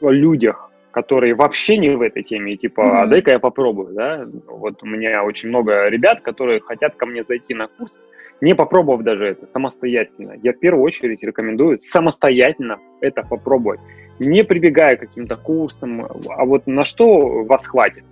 о 0.00 0.10
людях, 0.10 0.70
которые 0.90 1.34
вообще 1.34 1.78
не 1.78 1.96
в 1.96 2.02
этой 2.02 2.22
теме, 2.22 2.56
типа, 2.56 2.80
mm-hmm. 2.80 2.96
а 2.96 3.06
дай-ка 3.06 3.30
я 3.32 3.38
попробую, 3.38 3.94
да, 3.94 4.26
вот 4.46 4.82
у 4.82 4.86
меня 4.86 5.24
очень 5.24 5.48
много 5.48 5.88
ребят, 5.88 6.20
которые 6.20 6.60
хотят 6.60 6.94
ко 6.96 7.06
мне 7.06 7.24
зайти 7.24 7.54
на 7.54 7.66
курс, 7.66 7.92
не 8.42 8.56
попробовав 8.56 9.04
даже 9.04 9.24
это 9.24 9.46
самостоятельно. 9.52 10.32
Я 10.42 10.52
в 10.52 10.58
первую 10.58 10.82
очередь 10.82 11.22
рекомендую 11.22 11.78
самостоятельно 11.78 12.80
это 13.00 13.22
попробовать, 13.22 13.80
не 14.18 14.42
прибегая 14.42 14.96
к 14.96 15.00
каким-то 15.00 15.36
курсам, 15.36 16.08
а 16.28 16.44
вот 16.44 16.66
на 16.66 16.84
что 16.84 17.44
вас 17.44 17.64
хватит. 17.64 18.02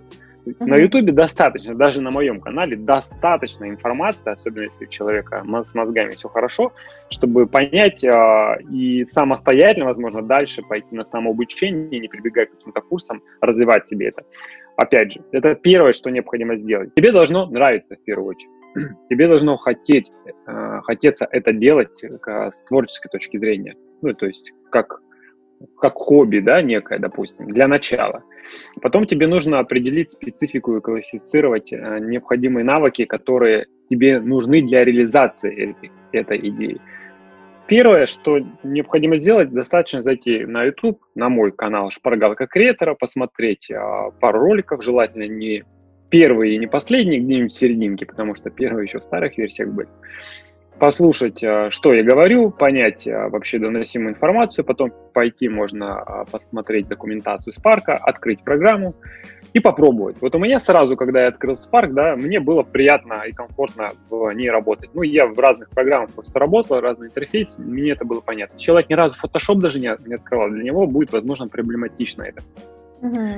Mm-hmm. 0.45 0.65
На 0.65 0.75
Ютубе 0.77 1.11
достаточно, 1.11 1.75
даже 1.75 2.01
на 2.01 2.11
моем 2.11 2.39
канале 2.39 2.77
достаточно 2.77 3.69
информации, 3.69 4.31
особенно 4.31 4.63
если 4.63 4.85
у 4.85 4.87
человека 4.87 5.43
с 5.45 5.75
мозгами 5.75 6.11
все 6.11 6.29
хорошо, 6.29 6.71
чтобы 7.09 7.45
понять 7.45 8.03
э, 8.03 8.57
и 8.71 9.03
самостоятельно, 9.03 9.85
возможно, 9.85 10.21
дальше 10.21 10.63
пойти 10.63 10.95
на 10.95 11.03
самообучение, 11.03 11.99
не 11.99 12.07
прибегая 12.07 12.45
к 12.45 12.51
каким-то 12.51 12.81
курсам, 12.81 13.21
развивать 13.41 13.87
себе 13.87 14.07
это. 14.07 14.23
Опять 14.77 15.11
же, 15.11 15.21
это 15.33 15.55
первое, 15.55 15.91
что 15.91 16.09
необходимо 16.09 16.55
сделать. 16.55 16.95
Тебе 16.95 17.11
должно 17.11 17.45
нравиться 17.47 17.95
в 17.95 18.03
первую 18.03 18.29
очередь. 18.29 18.60
Тебе 19.09 19.27
должно 19.27 19.57
хотеть, 19.57 20.11
э, 20.47 20.81
хотеться 20.83 21.27
это 21.29 21.53
делать 21.53 22.03
э, 22.03 22.51
с 22.51 22.63
творческой 22.63 23.09
точки 23.09 23.37
зрения. 23.37 23.75
Ну, 24.01 24.13
то 24.13 24.25
есть 24.25 24.53
как 24.71 25.01
как 25.79 25.93
хобби, 25.93 26.39
да, 26.39 26.61
некое, 26.61 26.99
допустим, 26.99 27.47
для 27.47 27.67
начала. 27.67 28.23
Потом 28.81 29.05
тебе 29.05 29.27
нужно 29.27 29.59
определить 29.59 30.11
специфику 30.11 30.77
и 30.77 30.81
классифицировать 30.81 31.71
э, 31.71 31.99
необходимые 31.99 32.63
навыки, 32.63 33.05
которые 33.05 33.67
тебе 33.89 34.19
нужны 34.19 34.61
для 34.61 34.83
реализации 34.83 35.71
этой, 35.71 35.91
этой 36.11 36.49
идеи. 36.49 36.81
Первое, 37.67 38.05
что 38.05 38.39
необходимо 38.63 39.17
сделать, 39.17 39.51
достаточно 39.51 40.01
зайти 40.01 40.45
на 40.45 40.65
YouTube, 40.65 40.99
на 41.15 41.29
мой 41.29 41.51
канал 41.51 41.89
Шпаргалка 41.89 42.47
Креатора, 42.47 42.95
посмотреть 42.95 43.69
э, 43.69 43.79
пару 44.19 44.39
роликов, 44.39 44.83
желательно 44.83 45.27
не 45.27 45.63
первые 46.11 46.55
и 46.55 46.59
не 46.59 46.67
последние, 46.67 47.19
где-нибудь 47.19 47.51
в 47.51 47.57
серединке, 47.57 48.05
потому 48.05 48.35
что 48.35 48.51
первые 48.51 48.85
еще 48.85 48.99
в 48.99 49.03
старых 49.03 49.37
версиях 49.37 49.69
были 49.69 49.89
послушать, 50.81 51.43
э, 51.43 51.69
что 51.69 51.93
я 51.93 52.01
говорю, 52.01 52.49
понять 52.49 53.05
э, 53.05 53.29
вообще 53.29 53.59
доносимую 53.59 54.15
информацию, 54.15 54.65
потом 54.65 54.91
пойти 55.13 55.47
можно 55.47 56.03
э, 56.03 56.31
посмотреть 56.31 56.87
документацию 56.87 57.53
Spark, 57.53 57.83
открыть 57.85 58.41
программу 58.41 58.95
и 59.53 59.59
попробовать. 59.59 60.15
Вот 60.21 60.33
у 60.33 60.39
меня 60.39 60.57
сразу, 60.57 60.97
когда 60.97 61.21
я 61.21 61.27
открыл 61.27 61.53
Spark, 61.53 61.93
да, 61.93 62.15
мне 62.15 62.39
было 62.39 62.63
приятно 62.63 63.21
и 63.27 63.31
комфортно 63.31 63.91
в 64.09 64.31
ней 64.31 64.49
работать. 64.49 64.89
Ну, 64.95 65.03
я 65.03 65.27
в 65.27 65.37
разных 65.39 65.69
программах 65.69 66.09
просто 66.15 66.39
работал, 66.39 66.79
разный 66.79 67.09
интерфейс, 67.09 67.59
мне 67.59 67.91
это 67.91 68.03
было 68.03 68.21
понятно. 68.21 68.57
Человек 68.57 68.89
ни 68.89 68.95
разу 68.95 69.15
Photoshop 69.23 69.59
даже 69.59 69.79
не, 69.79 69.95
не 70.07 70.15
открывал, 70.15 70.49
для 70.49 70.63
него 70.63 70.87
будет, 70.87 71.11
возможно, 71.11 71.47
проблематично 71.47 72.23
это. 72.23 72.41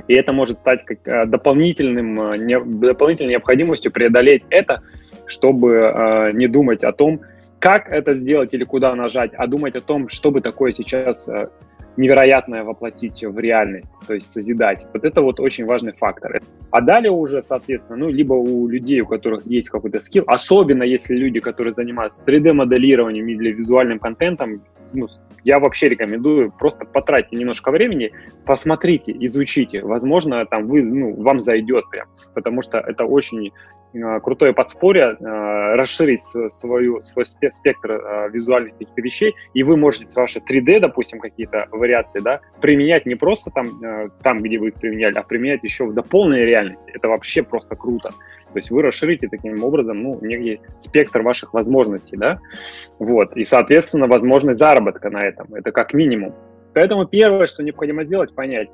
И 0.08 0.14
это 0.14 0.32
может 0.32 0.58
стать 0.58 0.84
как 0.84 1.30
дополнительным, 1.30 2.14
не, 2.46 2.60
дополнительной 2.60 3.32
необходимостью 3.32 3.92
преодолеть 3.92 4.44
это, 4.50 4.82
чтобы 5.26 6.30
не 6.34 6.48
думать 6.48 6.84
о 6.84 6.92
том, 6.92 7.20
как 7.64 7.88
это 7.88 8.12
сделать 8.12 8.52
или 8.52 8.64
куда 8.64 8.94
нажать, 8.94 9.32
а 9.38 9.46
думать 9.46 9.74
о 9.74 9.80
том, 9.80 10.08
что 10.10 10.30
бы 10.30 10.42
такое 10.42 10.72
сейчас 10.72 11.26
э, 11.26 11.46
невероятное 11.96 12.62
воплотить 12.62 13.24
в 13.24 13.38
реальность, 13.38 13.94
то 14.06 14.12
есть 14.12 14.30
созидать. 14.30 14.86
Вот 14.92 15.02
это 15.02 15.22
вот 15.22 15.40
очень 15.40 15.64
важный 15.64 15.92
фактор. 15.92 16.40
А 16.70 16.80
далее 16.82 17.10
уже, 17.10 17.42
соответственно, 17.42 18.00
ну, 18.00 18.10
либо 18.10 18.34
у 18.34 18.68
людей, 18.68 19.00
у 19.00 19.06
которых 19.06 19.46
есть 19.46 19.70
какой-то 19.70 20.02
скилл, 20.02 20.24
особенно 20.26 20.82
если 20.82 21.14
люди, 21.14 21.40
которые 21.40 21.72
занимаются 21.72 22.26
3D-моделированием 22.26 23.26
или 23.28 23.52
визуальным 23.52 23.98
контентом, 23.98 24.62
ну, 24.92 25.08
я 25.44 25.58
вообще 25.60 25.88
рекомендую 25.88 26.50
просто 26.50 26.84
потратьте 26.86 27.36
немножко 27.36 27.70
времени, 27.70 28.12
посмотрите, 28.46 29.12
изучите. 29.12 29.82
Возможно, 29.82 30.44
там 30.46 30.66
вы, 30.66 30.82
ну, 30.82 31.22
вам 31.22 31.40
зайдет 31.40 31.88
прям, 31.90 32.08
потому 32.34 32.62
что 32.62 32.78
это 32.78 33.04
очень 33.04 33.52
крутое 34.22 34.52
подспорье, 34.52 35.16
э, 35.18 35.74
расширить 35.74 36.22
свою, 36.50 37.02
свой 37.02 37.26
спектр 37.26 37.92
э, 37.92 38.30
визуальных 38.30 38.72
каких-то 38.72 39.00
вещей, 39.00 39.34
и 39.54 39.62
вы 39.62 39.76
можете 39.76 40.08
с 40.08 40.16
вашей 40.16 40.42
3D, 40.42 40.80
допустим, 40.80 41.20
какие-то 41.20 41.66
вариации, 41.70 42.20
да, 42.20 42.40
применять 42.60 43.06
не 43.06 43.14
просто 43.14 43.50
там, 43.50 44.10
там, 44.22 44.42
где 44.42 44.58
вы 44.58 44.68
их 44.68 44.74
применяли, 44.74 45.14
а 45.14 45.22
применять 45.22 45.62
еще 45.62 45.86
в 45.86 45.94
дополненной 45.94 46.44
реальности. 46.44 46.90
Это 46.92 47.08
вообще 47.08 47.42
просто 47.42 47.76
круто. 47.76 48.10
То 48.52 48.58
есть 48.58 48.70
вы 48.70 48.82
расширите 48.82 49.28
таким 49.28 49.62
образом, 49.64 50.02
ну, 50.02 50.18
некий 50.22 50.60
спектр 50.78 51.22
ваших 51.22 51.54
возможностей, 51.54 52.16
да, 52.16 52.40
вот, 52.98 53.36
и, 53.36 53.44
соответственно, 53.44 54.06
возможность 54.06 54.58
заработка 54.58 55.10
на 55.10 55.24
этом, 55.24 55.54
это 55.54 55.72
как 55.72 55.94
минимум. 55.94 56.34
Поэтому 56.74 57.06
первое, 57.06 57.46
что 57.46 57.62
необходимо 57.62 58.04
сделать, 58.04 58.34
понять, 58.34 58.68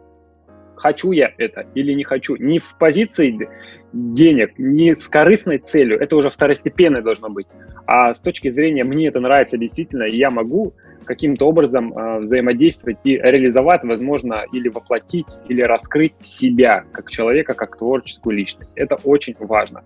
хочу 0.81 1.13
я 1.13 1.33
это 1.39 1.67
или 1.75 1.93
не 1.93 2.05
хочу. 2.05 2.37
Не 2.37 2.59
в 2.59 2.77
позиции 2.79 3.49
денег, 3.93 4.59
не 4.59 4.97
с 4.97 5.07
корыстной 5.09 5.59
целью, 5.59 6.01
это 6.01 6.17
уже 6.17 6.31
второстепенное 6.31 7.03
должно 7.03 7.29
быть, 7.29 7.47
а 7.87 8.15
с 8.15 8.21
точки 8.21 8.49
зрения 8.49 8.85
мне 8.85 9.09
это 9.09 9.21
нравится 9.21 9.59
действительно, 9.59 10.05
и 10.05 10.17
я 10.17 10.31
могу 10.31 10.75
каким-то 11.05 11.49
образом 11.49 11.93
э, 11.93 12.21
взаимодействовать 12.21 12.99
и 13.05 13.17
реализовать, 13.17 13.83
возможно, 13.85 14.45
или 14.53 14.69
воплотить, 14.69 15.39
или 15.49 15.61
раскрыть 15.63 16.15
себя 16.23 16.85
как 16.93 17.11
человека, 17.11 17.55
как 17.55 17.77
творческую 17.77 18.37
личность. 18.37 18.73
Это 18.77 18.97
очень 19.03 19.35
важно. 19.39 19.83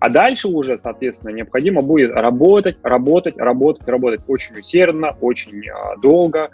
А 0.00 0.08
дальше 0.08 0.48
уже, 0.48 0.76
соответственно, 0.78 1.30
необходимо 1.30 1.80
будет 1.82 2.12
работать, 2.12 2.78
работать, 2.82 3.36
работать, 3.36 3.86
работать 3.86 4.20
очень 4.26 4.58
усердно, 4.58 5.16
очень 5.20 5.64
э, 5.64 6.00
долго, 6.02 6.50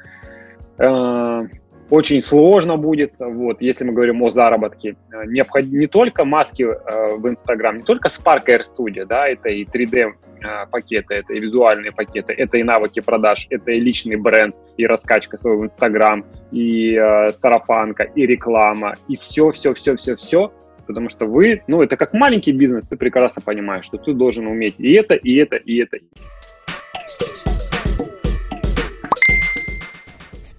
очень 1.90 2.22
сложно 2.22 2.76
будет, 2.76 3.14
вот, 3.18 3.60
если 3.60 3.84
мы 3.84 3.92
говорим 3.92 4.22
о 4.22 4.30
заработке. 4.30 4.96
Э, 5.12 5.24
Необходимо 5.26 5.80
не 5.80 5.86
только 5.86 6.24
маски 6.24 6.62
э, 6.62 7.16
в 7.16 7.26
Instagram, 7.26 7.78
не 7.78 7.82
только 7.82 8.08
Spark 8.08 8.46
Air 8.46 8.60
Studio, 8.60 9.04
да, 9.04 9.28
это 9.28 9.48
и 9.48 9.64
3D 9.64 10.12
э, 10.42 10.66
это 11.10 11.32
и 11.32 11.40
визуальные 11.40 11.92
пакеты, 11.92 12.32
это 12.32 12.56
и 12.58 12.62
навыки 12.62 13.00
продаж, 13.00 13.46
это 13.50 13.72
и 13.72 13.80
личный 13.80 14.16
бренд, 14.16 14.54
и 14.76 14.86
раскачка 14.86 15.36
своего 15.36 15.64
Instagram, 15.64 16.24
и 16.52 16.94
э, 16.94 17.32
сарафанка, 17.32 18.04
и 18.04 18.26
реклама, 18.26 18.96
и 19.08 19.16
все, 19.16 19.50
все, 19.50 19.74
все, 19.74 19.96
все, 19.96 20.14
все, 20.14 20.52
потому 20.86 21.08
что 21.08 21.26
вы, 21.26 21.62
ну, 21.66 21.82
это 21.82 21.96
как 21.96 22.12
маленький 22.12 22.52
бизнес, 22.52 22.88
ты 22.88 22.96
прекрасно 22.96 23.42
понимаешь, 23.42 23.84
что 23.84 23.98
ты 23.98 24.12
должен 24.12 24.46
уметь 24.46 24.74
и 24.78 24.92
это, 24.92 25.14
и 25.14 25.36
это, 25.36 25.56
и 25.56 25.78
это. 25.78 25.98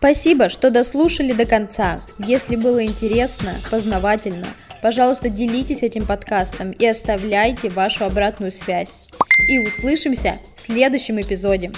Спасибо, 0.02 0.50
что 0.50 0.72
дослушали 0.72 1.32
до 1.32 1.46
конца. 1.46 2.02
Если 2.18 2.56
было 2.56 2.84
интересно, 2.84 3.54
познавательно, 3.70 4.48
пожалуйста, 4.82 5.30
делитесь 5.30 5.84
этим 5.84 6.08
подкастом 6.08 6.72
и 6.72 6.88
оставляйте 6.88 7.70
вашу 7.70 8.06
обратную 8.06 8.52
связь. 8.52 9.04
И 9.48 9.60
услышимся 9.60 10.40
в 10.56 10.60
следующем 10.60 11.22
эпизоде. 11.22 11.72